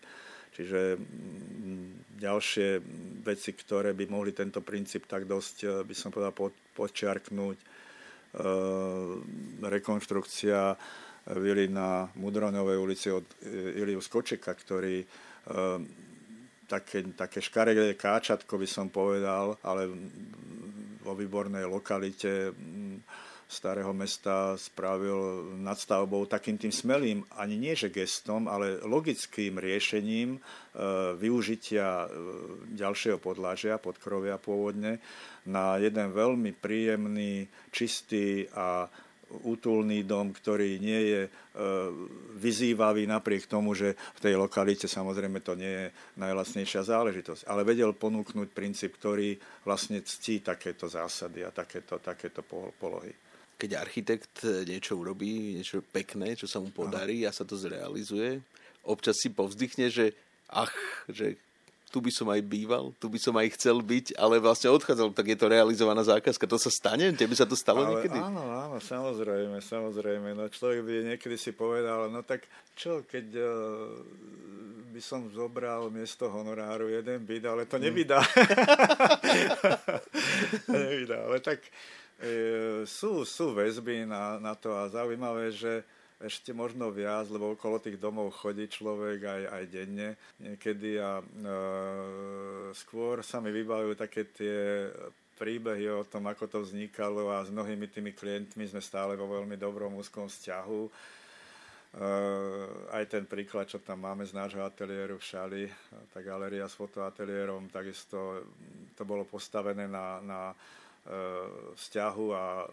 Čiže 0.58 0.98
mm, 0.98 2.18
ďalšie 2.18 2.68
veci, 3.22 3.54
ktoré 3.54 3.94
by 3.94 4.10
mohli 4.10 4.34
tento 4.34 4.58
princíp 4.64 5.06
tak 5.06 5.30
dosť, 5.30 5.56
eh, 5.62 5.70
by 5.86 5.94
som 5.94 6.10
povedal, 6.10 6.34
podčiarknúť, 6.76 7.56
e, 7.56 7.66
rekonštrukcia 9.64 10.76
vily 11.26 11.72
na 11.72 12.06
Mudronovej 12.20 12.78
ulici 12.78 13.08
od 13.10 13.24
eh, 13.42 13.80
Iliu 13.80 13.98
Skočeka, 13.98 14.52
ktorý 14.52 15.00
e, 15.00 15.06
také, 16.68 17.02
také 17.16 17.38
škaredé 17.40 17.94
káčatko 17.96 18.58
by 18.58 18.68
som 18.68 18.86
povedal, 18.90 19.58
ale 19.62 19.88
vo 21.02 21.14
výbornej 21.14 21.64
lokalite 21.66 22.50
starého 23.46 23.94
mesta 23.94 24.58
spravil 24.58 25.54
nadstavbou 25.62 26.26
takým 26.26 26.58
tým 26.58 26.74
smelým, 26.74 27.18
ani 27.38 27.54
nie 27.54 27.78
že 27.78 27.94
gestom, 27.94 28.50
ale 28.50 28.82
logickým 28.82 29.62
riešením 29.62 30.36
e, 30.36 30.40
využitia 31.14 31.86
e, 31.86 32.08
ďalšieho 32.74 33.22
podlažia, 33.22 33.78
podkrovia 33.78 34.36
pôvodne, 34.42 34.98
na 35.46 35.78
jeden 35.78 36.10
veľmi 36.10 36.58
príjemný, 36.58 37.46
čistý 37.70 38.50
a 38.50 38.90
útulný 39.26 40.06
dom, 40.06 40.30
ktorý 40.30 40.78
nie 40.78 41.00
je 41.10 41.22
e, 41.26 41.30
vyzývavý 42.38 43.10
napriek 43.10 43.50
tomu, 43.50 43.74
že 43.74 43.98
v 44.18 44.22
tej 44.22 44.34
lokalite 44.38 44.86
samozrejme 44.86 45.42
to 45.42 45.58
nie 45.58 45.66
je 45.66 45.86
najlacnejšia 46.18 46.82
záležitosť. 46.86 47.42
Ale 47.50 47.66
vedel 47.66 47.90
ponúknuť 47.90 48.48
princíp, 48.54 48.98
ktorý 48.98 49.34
vlastne 49.66 50.02
ctí 50.02 50.46
takéto 50.46 50.86
zásady 50.86 51.42
a 51.42 51.50
takéto, 51.50 51.98
takéto 51.98 52.46
polohy. 52.78 53.25
Keď 53.56 53.70
architekt 53.72 54.44
niečo 54.68 55.00
urobí, 55.00 55.56
niečo 55.56 55.80
pekné, 55.80 56.36
čo 56.36 56.44
sa 56.44 56.60
mu 56.60 56.68
podarí 56.68 57.24
a 57.24 57.32
sa 57.32 57.48
to 57.48 57.56
zrealizuje, 57.56 58.44
občas 58.84 59.16
si 59.18 59.32
povzdychne, 59.32 59.88
že 59.88 60.12
ach, 60.52 60.72
že 61.08 61.40
tu 61.90 62.02
by 62.02 62.12
som 62.12 62.28
aj 62.28 62.42
býval, 62.44 62.92
tu 63.00 63.08
by 63.08 63.16
som 63.16 63.32
aj 63.38 63.56
chcel 63.56 63.80
byť, 63.80 64.20
ale 64.20 64.42
vlastne 64.42 64.68
odchádzal, 64.68 65.16
tak 65.16 65.32
je 65.32 65.38
to 65.38 65.48
realizovaná 65.48 66.04
zákazka. 66.04 66.44
To 66.44 66.60
sa 66.60 66.68
stane? 66.68 67.08
Tebe 67.14 67.32
sa 67.32 67.48
to 67.48 67.56
stalo 67.56 67.86
ale 67.86 67.90
niekedy? 67.96 68.18
Áno, 68.20 68.42
áno, 68.42 68.76
samozrejme, 68.82 69.62
samozrejme. 69.62 70.34
No 70.34 70.50
človek 70.50 70.82
by 70.82 70.92
niekedy 71.14 71.38
si 71.40 71.56
povedal, 71.56 72.12
no 72.12 72.20
tak 72.26 72.44
čo, 72.76 73.06
keď 73.06 73.26
uh, 73.38 73.46
by 74.92 75.00
som 75.00 75.30
zobral 75.32 75.88
miesto 75.88 76.28
honoráru 76.28 76.90
jeden 76.90 77.22
byt, 77.22 77.44
ale 77.48 77.64
to 77.64 77.80
nevydá. 77.80 78.18
to 80.68 80.76
nevydá, 80.76 81.32
ale 81.32 81.40
tak 81.40 81.64
e, 82.20 82.32
sú, 82.88 83.24
sú 83.24 83.52
väzby 83.52 84.08
na, 84.08 84.40
na 84.40 84.54
to 84.56 84.72
a 84.72 84.88
zaujímavé, 84.88 85.52
že 85.52 85.84
ešte 86.16 86.56
možno 86.56 86.88
viac, 86.88 87.28
lebo 87.28 87.52
okolo 87.52 87.76
tých 87.76 88.00
domov 88.00 88.32
chodí 88.40 88.64
človek 88.72 89.20
aj, 89.20 89.42
aj 89.52 89.64
denne 89.68 90.08
niekedy 90.40 90.96
a 90.96 91.20
e, 91.20 91.24
skôr 92.72 93.20
sa 93.20 93.36
mi 93.44 93.52
vybavujú 93.52 93.92
také 94.00 94.24
tie 94.32 94.88
príbehy 95.36 95.92
o 95.92 96.08
tom, 96.08 96.24
ako 96.32 96.48
to 96.48 96.58
vznikalo 96.64 97.28
a 97.28 97.44
s 97.44 97.52
mnohými 97.52 97.92
tými 97.92 98.16
klientmi 98.16 98.64
sme 98.64 98.80
stále 98.80 99.12
vo 99.20 99.28
veľmi 99.28 99.60
dobrom 99.60 99.92
úzkom 100.00 100.32
vzťahu. 100.32 100.82
E, 100.88 100.90
aj 102.96 103.04
ten 103.12 103.28
príklad, 103.28 103.68
čo 103.68 103.84
tam 103.84 104.08
máme 104.08 104.24
z 104.24 104.32
nášho 104.32 104.64
ateliéru 104.64 105.20
v 105.20 105.28
Šali, 105.28 105.64
tá 106.16 106.24
galéria 106.24 106.64
s 106.64 106.80
fotoateliérom, 106.80 107.68
takisto 107.68 108.40
to 108.96 109.04
bolo 109.04 109.28
postavené 109.28 109.84
na, 109.84 110.24
na 110.24 110.40
vzťahu 111.78 112.26
a 112.34 112.46
e, 112.62 112.66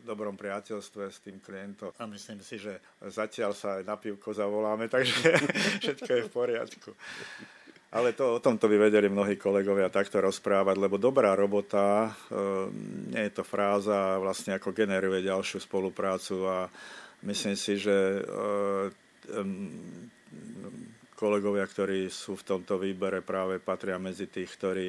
dobrom 0.00 0.32
priateľstve 0.32 1.02
s 1.12 1.20
tým 1.20 1.36
klientom. 1.44 1.92
A 2.00 2.08
myslím 2.08 2.40
si, 2.40 2.56
že 2.56 2.80
zatiaľ 3.04 3.52
sa 3.52 3.80
aj 3.80 3.84
na 3.84 4.00
pivko 4.00 4.32
zavoláme, 4.32 4.88
takže 4.94 5.36
všetko 5.84 6.10
je 6.10 6.22
v 6.24 6.32
poriadku. 6.32 6.90
Ale 7.90 8.14
to, 8.14 8.38
o 8.38 8.42
tomto 8.42 8.70
by 8.70 8.86
vedeli 8.86 9.10
mnohí 9.10 9.34
kolegovia 9.34 9.90
takto 9.90 10.22
rozprávať, 10.22 10.78
lebo 10.78 10.96
dobrá 10.96 11.36
robota, 11.36 12.08
e, 12.08 12.10
nie 13.12 13.28
je 13.28 13.32
to 13.36 13.44
fráza, 13.44 14.16
vlastne 14.16 14.56
ako 14.56 14.72
generuje 14.72 15.26
ďalšiu 15.26 15.60
spoluprácu 15.60 16.48
a 16.48 16.58
myslím 17.28 17.56
si, 17.58 17.76
že 17.76 18.24
kolegovia, 21.12 21.68
ktorí 21.68 22.08
sú 22.08 22.40
v 22.40 22.46
tomto 22.48 22.80
výbere, 22.80 23.20
práve 23.20 23.60
patria 23.60 24.00
medzi 24.00 24.24
tých, 24.24 24.48
ktorí 24.56 24.88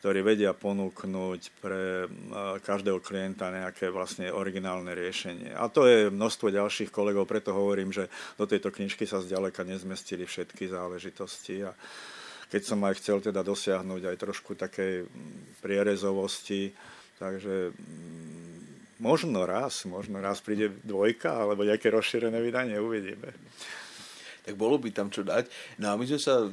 ktorí 0.00 0.24
vedia 0.24 0.56
ponúknuť 0.56 1.40
pre 1.60 2.08
každého 2.64 3.04
klienta 3.04 3.52
nejaké 3.52 3.92
vlastne 3.92 4.32
originálne 4.32 4.96
riešenie. 4.96 5.52
A 5.52 5.68
to 5.68 5.84
je 5.84 6.08
množstvo 6.08 6.48
ďalších 6.48 6.88
kolegov, 6.88 7.28
preto 7.28 7.52
hovorím, 7.52 7.92
že 7.92 8.08
do 8.40 8.48
tejto 8.48 8.72
knižky 8.72 9.04
sa 9.04 9.20
zďaleka 9.20 9.60
nezmestili 9.60 10.24
všetky 10.24 10.72
záležitosti. 10.72 11.68
A 11.68 11.76
keď 12.48 12.62
som 12.64 12.80
aj 12.80 12.96
chcel 12.96 13.20
teda 13.20 13.44
dosiahnuť 13.44 14.08
aj 14.08 14.16
trošku 14.16 14.56
takej 14.56 15.04
prierezovosti, 15.60 16.72
takže 17.20 17.76
možno 19.04 19.44
raz, 19.44 19.84
možno 19.84 20.24
raz 20.24 20.40
príde 20.40 20.72
dvojka 20.80 21.44
alebo 21.44 21.68
nejaké 21.68 21.92
rozšírené 21.92 22.40
vydanie, 22.40 22.80
uvidíme 22.80 23.36
tak 24.44 24.54
bolo 24.56 24.80
by 24.80 24.88
tam 24.90 25.08
čo 25.12 25.22
dať. 25.22 25.48
No 25.78 25.92
a 25.92 25.94
my 25.94 26.04
sme 26.08 26.20
sa 26.20 26.48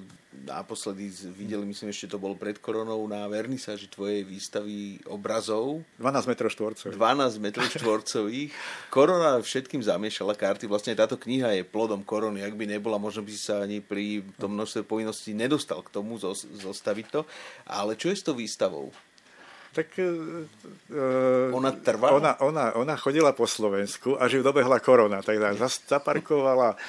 naposledy 0.45 1.09
videli, 1.33 1.65
myslím, 1.65 1.89
ešte 1.89 2.13
to 2.13 2.21
bolo 2.21 2.37
pred 2.37 2.61
koronou 2.61 3.01
na 3.09 3.25
vernisáži 3.25 3.89
tvojej 3.89 4.21
výstavy 4.21 5.01
obrazov. 5.09 5.81
12 5.97 6.29
metrov 6.29 6.53
štvorcových. 6.53 6.93
12 6.93 7.41
metrov 7.41 7.67
štvorcových. 7.73 8.51
Korona 8.93 9.41
všetkým 9.41 9.81
zamiešala 9.81 10.37
karty. 10.37 10.69
Vlastne 10.69 10.93
táto 10.93 11.17
kniha 11.17 11.57
je 11.57 11.63
plodom 11.65 12.05
korony. 12.05 12.45
Ak 12.45 12.53
by 12.53 12.69
nebola, 12.69 13.01
možno 13.01 13.25
by 13.25 13.31
si 13.33 13.41
sa 13.41 13.65
ani 13.65 13.81
pri 13.81 14.21
tom 14.37 14.53
množstve 14.53 14.85
povinností 14.85 15.33
nedostal 15.33 15.81
k 15.81 15.93
tomu 15.93 16.19
zostaviť 16.21 17.05
to. 17.09 17.21
Ale 17.65 17.97
čo 17.97 18.13
je 18.13 18.19
s 18.19 18.25
tou 18.25 18.37
výstavou? 18.37 18.93
Tak... 19.77 19.93
Uh, 20.01 21.53
ona 21.53 21.69
trvá? 21.69 22.17
Ona, 22.17 22.33
ona, 22.41 22.73
ona 22.73 22.97
chodila 22.97 23.29
po 23.37 23.45
Slovensku, 23.45 24.17
až 24.17 24.39
ju 24.39 24.41
dobehla 24.41 24.81
korona, 24.81 25.21
tak 25.21 25.37
zaparkovala 25.61 26.73
uh, 26.73 26.79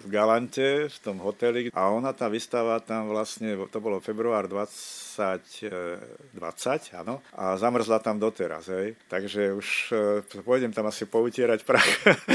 v 0.00 0.04
Galante, 0.08 0.88
v 0.88 0.98
tom 1.04 1.20
hoteli 1.20 1.68
a 1.76 1.92
ona 1.92 2.16
tá 2.16 2.32
vystava 2.32 2.80
tam 2.80 3.12
vlastne, 3.12 3.52
to 3.68 3.78
bolo 3.84 4.00
február 4.00 4.48
20 4.48 5.06
20, 5.16 6.36
20 6.36 7.00
áno, 7.00 7.24
a 7.32 7.56
zamrzla 7.56 8.04
tam 8.04 8.20
doteraz, 8.20 8.68
hej. 8.68 8.92
Takže 9.08 9.56
už 9.56 9.68
e, 9.88 10.44
pôjdem 10.44 10.76
tam 10.76 10.92
asi 10.92 11.08
poutierať 11.08 11.64
prach 11.64 11.88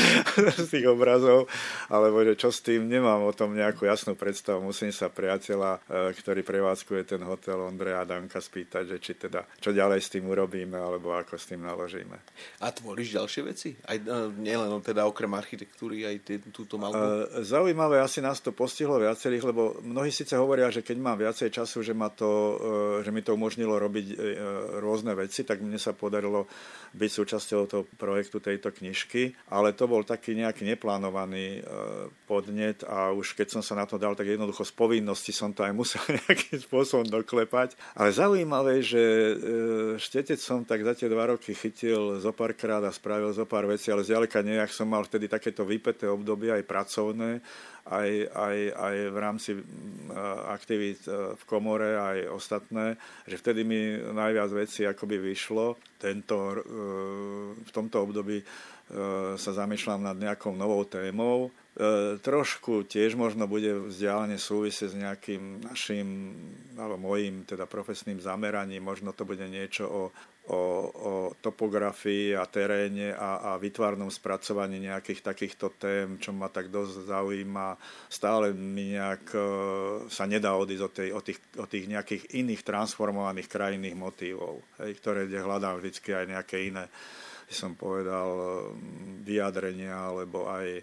z 0.57 0.65
tých 0.65 0.89
obrazov, 0.89 1.45
alebo 1.93 2.25
že 2.25 2.33
čo 2.33 2.49
s 2.49 2.65
tým, 2.65 2.89
nemám 2.89 3.21
o 3.21 3.33
tom 3.37 3.53
nejakú 3.53 3.85
jasnú 3.85 4.17
predstavu. 4.17 4.65
Musím 4.65 4.89
sa 4.89 5.13
priateľa, 5.13 5.77
e, 5.77 5.79
ktorý 6.17 6.41
prevádzkuje 6.41 7.01
ten 7.05 7.21
hotel 7.21 7.61
Ondreja 7.61 8.01
Danka 8.01 8.41
spýtať, 8.41 8.90
že 8.91 8.97
či 8.99 9.13
teda, 9.15 9.47
čo 9.63 9.71
ďalej 9.71 9.99
s 10.03 10.11
tým 10.11 10.27
urobíme, 10.27 10.75
alebo 10.75 11.15
ako 11.15 11.39
s 11.39 11.47
tým 11.47 11.63
naložíme. 11.63 12.17
A 12.59 12.67
tvoríš 12.75 13.15
ďalšie 13.15 13.41
veci? 13.47 13.69
Aj, 13.87 13.95
e, 13.95 14.05
nielen 14.35 14.69
teda 14.83 15.07
okrem 15.07 15.31
architektúry, 15.31 16.03
aj 16.03 16.15
tý, 16.27 16.33
túto 16.51 16.75
malbu? 16.75 17.39
Zaujímavé, 17.41 18.03
asi 18.03 18.19
nás 18.19 18.43
to 18.43 18.51
postihlo 18.51 18.99
viacerých, 18.99 19.47
lebo 19.47 19.79
mnohí 19.81 20.11
síce 20.11 20.35
hovoria, 20.35 20.67
že 20.67 20.83
keď 20.83 20.97
mám 20.99 21.17
viacej 21.17 21.49
času, 21.53 21.81
že 21.83 21.93
ma 21.95 22.11
to 22.11 22.31
že 23.01 23.11
mi 23.11 23.21
to 23.21 23.35
umožnilo 23.35 23.77
robiť 23.77 24.05
e, 24.11 24.15
rôzne 24.79 25.15
veci, 25.15 25.43
tak 25.47 25.63
mne 25.63 25.77
sa 25.79 25.95
podarilo 25.95 26.47
byť 26.91 27.11
súčasťou 27.11 27.61
toho 27.67 27.83
projektu 27.95 28.43
tejto 28.43 28.71
knižky, 28.71 29.35
ale 29.51 29.71
to 29.71 29.87
bol 29.87 30.03
taký 30.03 30.35
nejaký 30.35 30.67
neplánovaný 30.67 31.59
e, 31.59 31.61
podnet 32.27 32.83
a 32.83 33.11
už 33.11 33.35
keď 33.35 33.59
som 33.59 33.61
sa 33.63 33.77
na 33.77 33.85
to 33.87 33.95
dal, 33.95 34.15
tak 34.15 34.27
jednoducho 34.27 34.67
z 34.67 34.73
povinnosti 34.75 35.31
som 35.31 35.51
to 35.51 35.63
aj 35.63 35.73
musel 35.73 36.03
nejakým 36.27 36.59
spôsobom 36.61 37.07
doklepať. 37.07 37.75
Ale 37.95 38.11
zaujímavé, 38.11 38.70
že 38.79 39.03
e, 39.03 39.33
štetec 39.99 40.39
som 40.39 40.63
tak 40.63 40.87
za 40.87 40.95
tie 40.95 41.11
dva 41.11 41.35
roky 41.35 41.51
chytil 41.51 42.15
zo 42.23 42.31
párkrát 42.31 42.79
a 42.79 42.95
spravil 42.95 43.35
zo 43.35 43.43
pár 43.43 43.67
vecí, 43.67 43.91
ale 43.91 44.07
zďaleka 44.07 44.39
nejak 44.39 44.71
som 44.71 44.87
mal 44.87 45.03
vtedy 45.03 45.27
takéto 45.27 45.67
vypeté 45.67 46.07
obdobie 46.07 46.47
aj 46.55 46.63
pracovné, 46.63 47.43
aj, 47.91 48.09
aj, 48.31 48.57
aj 48.71 48.95
v 49.11 49.17
rámci 49.19 49.49
aktivít 50.47 51.03
e, 51.11 51.35
v 51.35 51.43
komore, 51.43 51.99
aj 51.99 52.31
ostatné, 52.31 52.95
že 53.27 53.35
vtedy 53.35 53.67
mi 53.67 53.99
najviac 53.99 54.49
vecí 54.55 54.87
akoby 54.87 55.19
vyšlo. 55.19 55.75
Tento, 55.99 56.37
e, 56.55 56.57
v 57.59 57.71
tomto 57.75 58.07
období 58.07 58.39
sa 59.39 59.55
zamýšľam 59.55 60.03
nad 60.03 60.19
nejakou 60.19 60.51
novou 60.51 60.83
témou. 60.83 61.47
Trošku 62.19 62.83
tiež 62.83 63.15
možno 63.15 63.47
bude 63.47 63.87
vzdialene 63.87 64.35
súvisieť 64.35 64.89
s 64.91 64.99
nejakým 64.99 65.43
našim, 65.63 66.07
alebo 66.75 67.15
mojim 67.15 67.47
teda 67.47 67.63
profesným 67.63 68.19
zameraním. 68.19 68.83
Možno 68.83 69.15
to 69.15 69.23
bude 69.23 69.47
niečo 69.47 69.87
o 69.87 70.03
o, 70.49 70.61
o 70.89 71.13
topografii 71.37 72.33
a 72.33 72.49
teréne 72.49 73.13
a, 73.13 73.53
a 73.53 73.61
vytvárnom 73.61 74.09
spracovaní 74.09 74.81
nejakých 74.81 75.21
takýchto 75.21 75.77
tém, 75.77 76.17
čo 76.17 76.33
ma 76.33 76.49
tak 76.49 76.73
dosť 76.73 77.05
zaujíma. 77.05 77.77
Stále 78.09 78.49
mi 78.57 78.97
nejak 78.97 79.25
e, 79.37 79.41
sa 80.09 80.25
nedá 80.25 80.57
odísť 80.57 80.83
od, 80.83 80.93
tej, 80.93 81.09
od, 81.13 81.23
tých, 81.23 81.39
od 81.61 81.69
tých 81.69 81.85
nejakých 81.85 82.23
iných 82.41 82.65
transformovaných 82.65 83.47
krajinných 83.47 83.93
motívov, 83.93 84.65
hej, 84.81 84.97
ktoré 84.97 85.29
hľadám 85.29 85.77
vždy 85.77 86.09
aj 86.09 86.25
nejaké 86.25 86.57
iné, 86.73 86.89
som 87.45 87.77
povedal, 87.77 88.29
e, 88.33 88.45
vyjadrenia 89.21 89.93
alebo 89.93 90.49
aj 90.49 90.81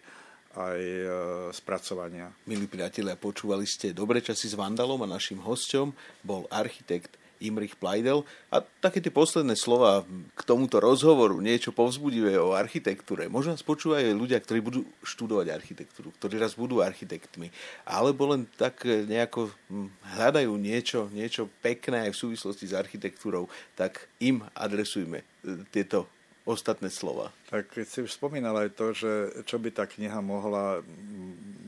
aj 0.57 0.81
e, 0.81 1.07
spracovania. 1.53 2.33
Milí 2.49 2.65
priatelia, 2.65 3.19
počúvali 3.19 3.69
ste 3.69 3.93
Dobre 3.93 4.25
časy 4.25 4.49
s 4.49 4.57
Vandalom 4.57 5.05
a 5.05 5.09
našim 5.09 5.43
hosťom 5.43 5.93
bol 6.25 6.49
architekt 6.49 7.21
Imrich 7.41 7.79
Plaidel. 7.79 8.27
A 8.51 8.63
také 8.63 8.99
tie 8.99 9.15
posledné 9.15 9.55
slova 9.55 10.03
k 10.35 10.41
tomuto 10.43 10.83
rozhovoru, 10.83 11.39
niečo 11.39 11.71
povzbudivé 11.71 12.35
o 12.39 12.55
architektúre. 12.55 13.31
Možno 13.31 13.55
nás 13.55 13.65
počúvajú 13.65 14.11
ľudia, 14.15 14.43
ktorí 14.43 14.59
budú 14.59 14.83
študovať 15.07 15.47
architektúru, 15.55 16.11
ktorí 16.19 16.39
raz 16.39 16.59
budú 16.59 16.83
architektmi, 16.83 17.51
alebo 17.87 18.35
len 18.35 18.47
tak 18.59 18.83
nejako 18.85 19.51
hm, 19.71 19.89
hľadajú 20.19 20.53
niečo, 20.59 21.01
niečo 21.15 21.47
pekné 21.63 22.11
aj 22.11 22.13
v 22.15 22.21
súvislosti 22.29 22.67
s 22.71 22.75
architektúrou, 22.75 23.47
tak 23.79 24.11
im 24.19 24.43
adresujme 24.59 25.23
e, 25.23 25.27
tieto 25.71 26.11
ostatné 26.49 26.89
slova. 26.89 27.29
Tak 27.53 27.77
si 27.85 28.01
už 28.01 28.09
spomínal 28.09 28.57
aj 28.57 28.71
to, 28.73 28.87
že 28.97 29.13
čo 29.45 29.61
by 29.61 29.69
tá 29.69 29.85
kniha 29.85 30.17
mohla 30.25 30.81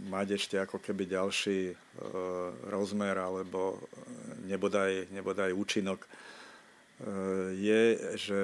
mať 0.09 0.41
ešte 0.41 0.57
ako 0.57 0.81
keby 0.81 1.05
ďalší 1.05 1.71
e, 1.71 1.75
rozmer 2.73 3.15
alebo 3.21 3.79
nebodaj, 4.49 5.13
nebodaj 5.13 5.53
účinok, 5.53 6.01
e, 6.03 6.09
je, 7.61 7.83
že 8.17 8.41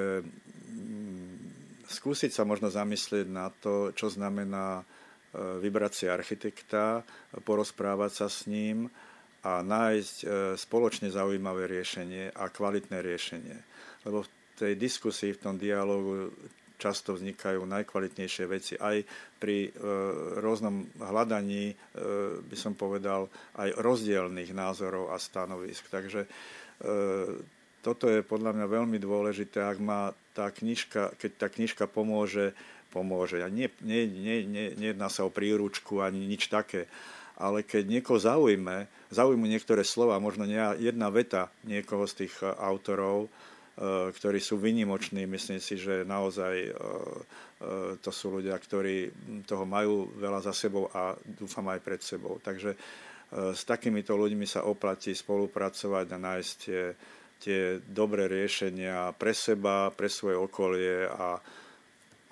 skúsiť 1.88 2.30
sa 2.30 2.44
možno 2.44 2.68
zamyslieť 2.68 3.26
na 3.32 3.48
to, 3.48 3.96
čo 3.96 4.12
znamená 4.12 4.84
vybrať 5.36 5.92
si 5.92 6.04
architekta, 6.08 7.04
porozprávať 7.44 8.24
sa 8.24 8.26
s 8.26 8.48
ním 8.48 8.88
a 9.44 9.60
nájsť 9.60 10.16
spoločne 10.56 11.12
zaujímavé 11.12 11.68
riešenie 11.70 12.32
a 12.34 12.48
kvalitné 12.50 12.98
riešenie. 13.04 13.56
Lebo 14.08 14.24
tej 14.56 14.72
diskusii, 14.80 15.36
v 15.36 15.42
tom 15.42 15.54
dialogu 15.60 16.32
často 16.76 17.16
vznikajú 17.16 17.64
najkvalitnejšie 17.64 18.44
veci. 18.48 18.74
Aj 18.76 19.00
pri 19.40 19.68
e, 19.68 19.70
rôznom 20.40 20.84
hľadaní, 21.00 21.72
e, 21.72 21.74
by 22.40 22.56
som 22.56 22.76
povedal, 22.76 23.32
aj 23.56 23.80
rozdielných 23.80 24.52
názorov 24.52 25.12
a 25.12 25.16
stanovisk. 25.16 25.88
Takže 25.88 26.24
e, 26.24 26.28
toto 27.80 28.04
je 28.08 28.20
podľa 28.20 28.52
mňa 28.56 28.66
veľmi 28.68 28.98
dôležité, 29.00 29.64
ak 29.64 29.78
má 29.80 30.12
tá 30.36 30.52
knižka, 30.52 31.16
keď 31.16 31.30
tá 31.40 31.46
knižka 31.48 31.84
pomôže, 31.88 32.52
pomôže. 32.92 33.40
A 33.40 33.48
nie, 33.48 33.72
nie, 33.80 34.04
nie, 34.04 34.44
nie, 34.44 34.66
nejedná 34.76 35.08
sa 35.08 35.24
o 35.24 35.32
príručku 35.32 36.04
ani 36.04 36.28
nič 36.28 36.52
také, 36.52 36.88
ale 37.36 37.64
keď 37.64 37.88
niekoho 37.88 38.20
zaujme, 38.20 38.88
zaujmu 39.12 39.44
niektoré 39.48 39.84
slova, 39.84 40.20
možno 40.20 40.48
jedna 40.76 41.08
veta 41.12 41.52
niekoho 41.64 42.08
z 42.08 42.24
tých 42.24 42.34
autorov, 42.44 43.28
Eh, 43.28 43.55
ktorí 44.16 44.40
sú 44.40 44.56
vynimoční. 44.56 45.28
Myslím 45.28 45.60
si, 45.60 45.76
že 45.76 46.00
naozaj 46.08 46.54
eh, 46.64 46.72
eh, 46.72 47.92
to 48.00 48.08
sú 48.08 48.40
ľudia, 48.40 48.56
ktorí 48.56 49.12
toho 49.44 49.68
majú 49.68 50.16
veľa 50.16 50.40
za 50.40 50.56
sebou 50.56 50.88
a 50.96 51.12
dúfam 51.20 51.68
aj 51.68 51.80
pred 51.84 52.00
sebou. 52.00 52.40
Takže 52.40 52.72
s 53.26 53.66
takýmito 53.66 54.14
ľuďmi 54.14 54.46
sa 54.46 54.70
oplatí 54.70 55.10
spolupracovať 55.10 56.06
a 56.14 56.22
nájsť 56.30 56.52
tie, 56.62 56.82
tie 57.42 57.60
dobré 57.82 58.30
riešenia 58.30 59.10
pre 59.18 59.34
seba, 59.34 59.90
pre 59.90 60.06
svoje 60.06 60.38
okolie 60.38 61.10
a 61.10 61.34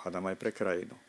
hádam 0.06 0.30
aj 0.30 0.36
pre 0.38 0.54
krajinu. 0.54 1.03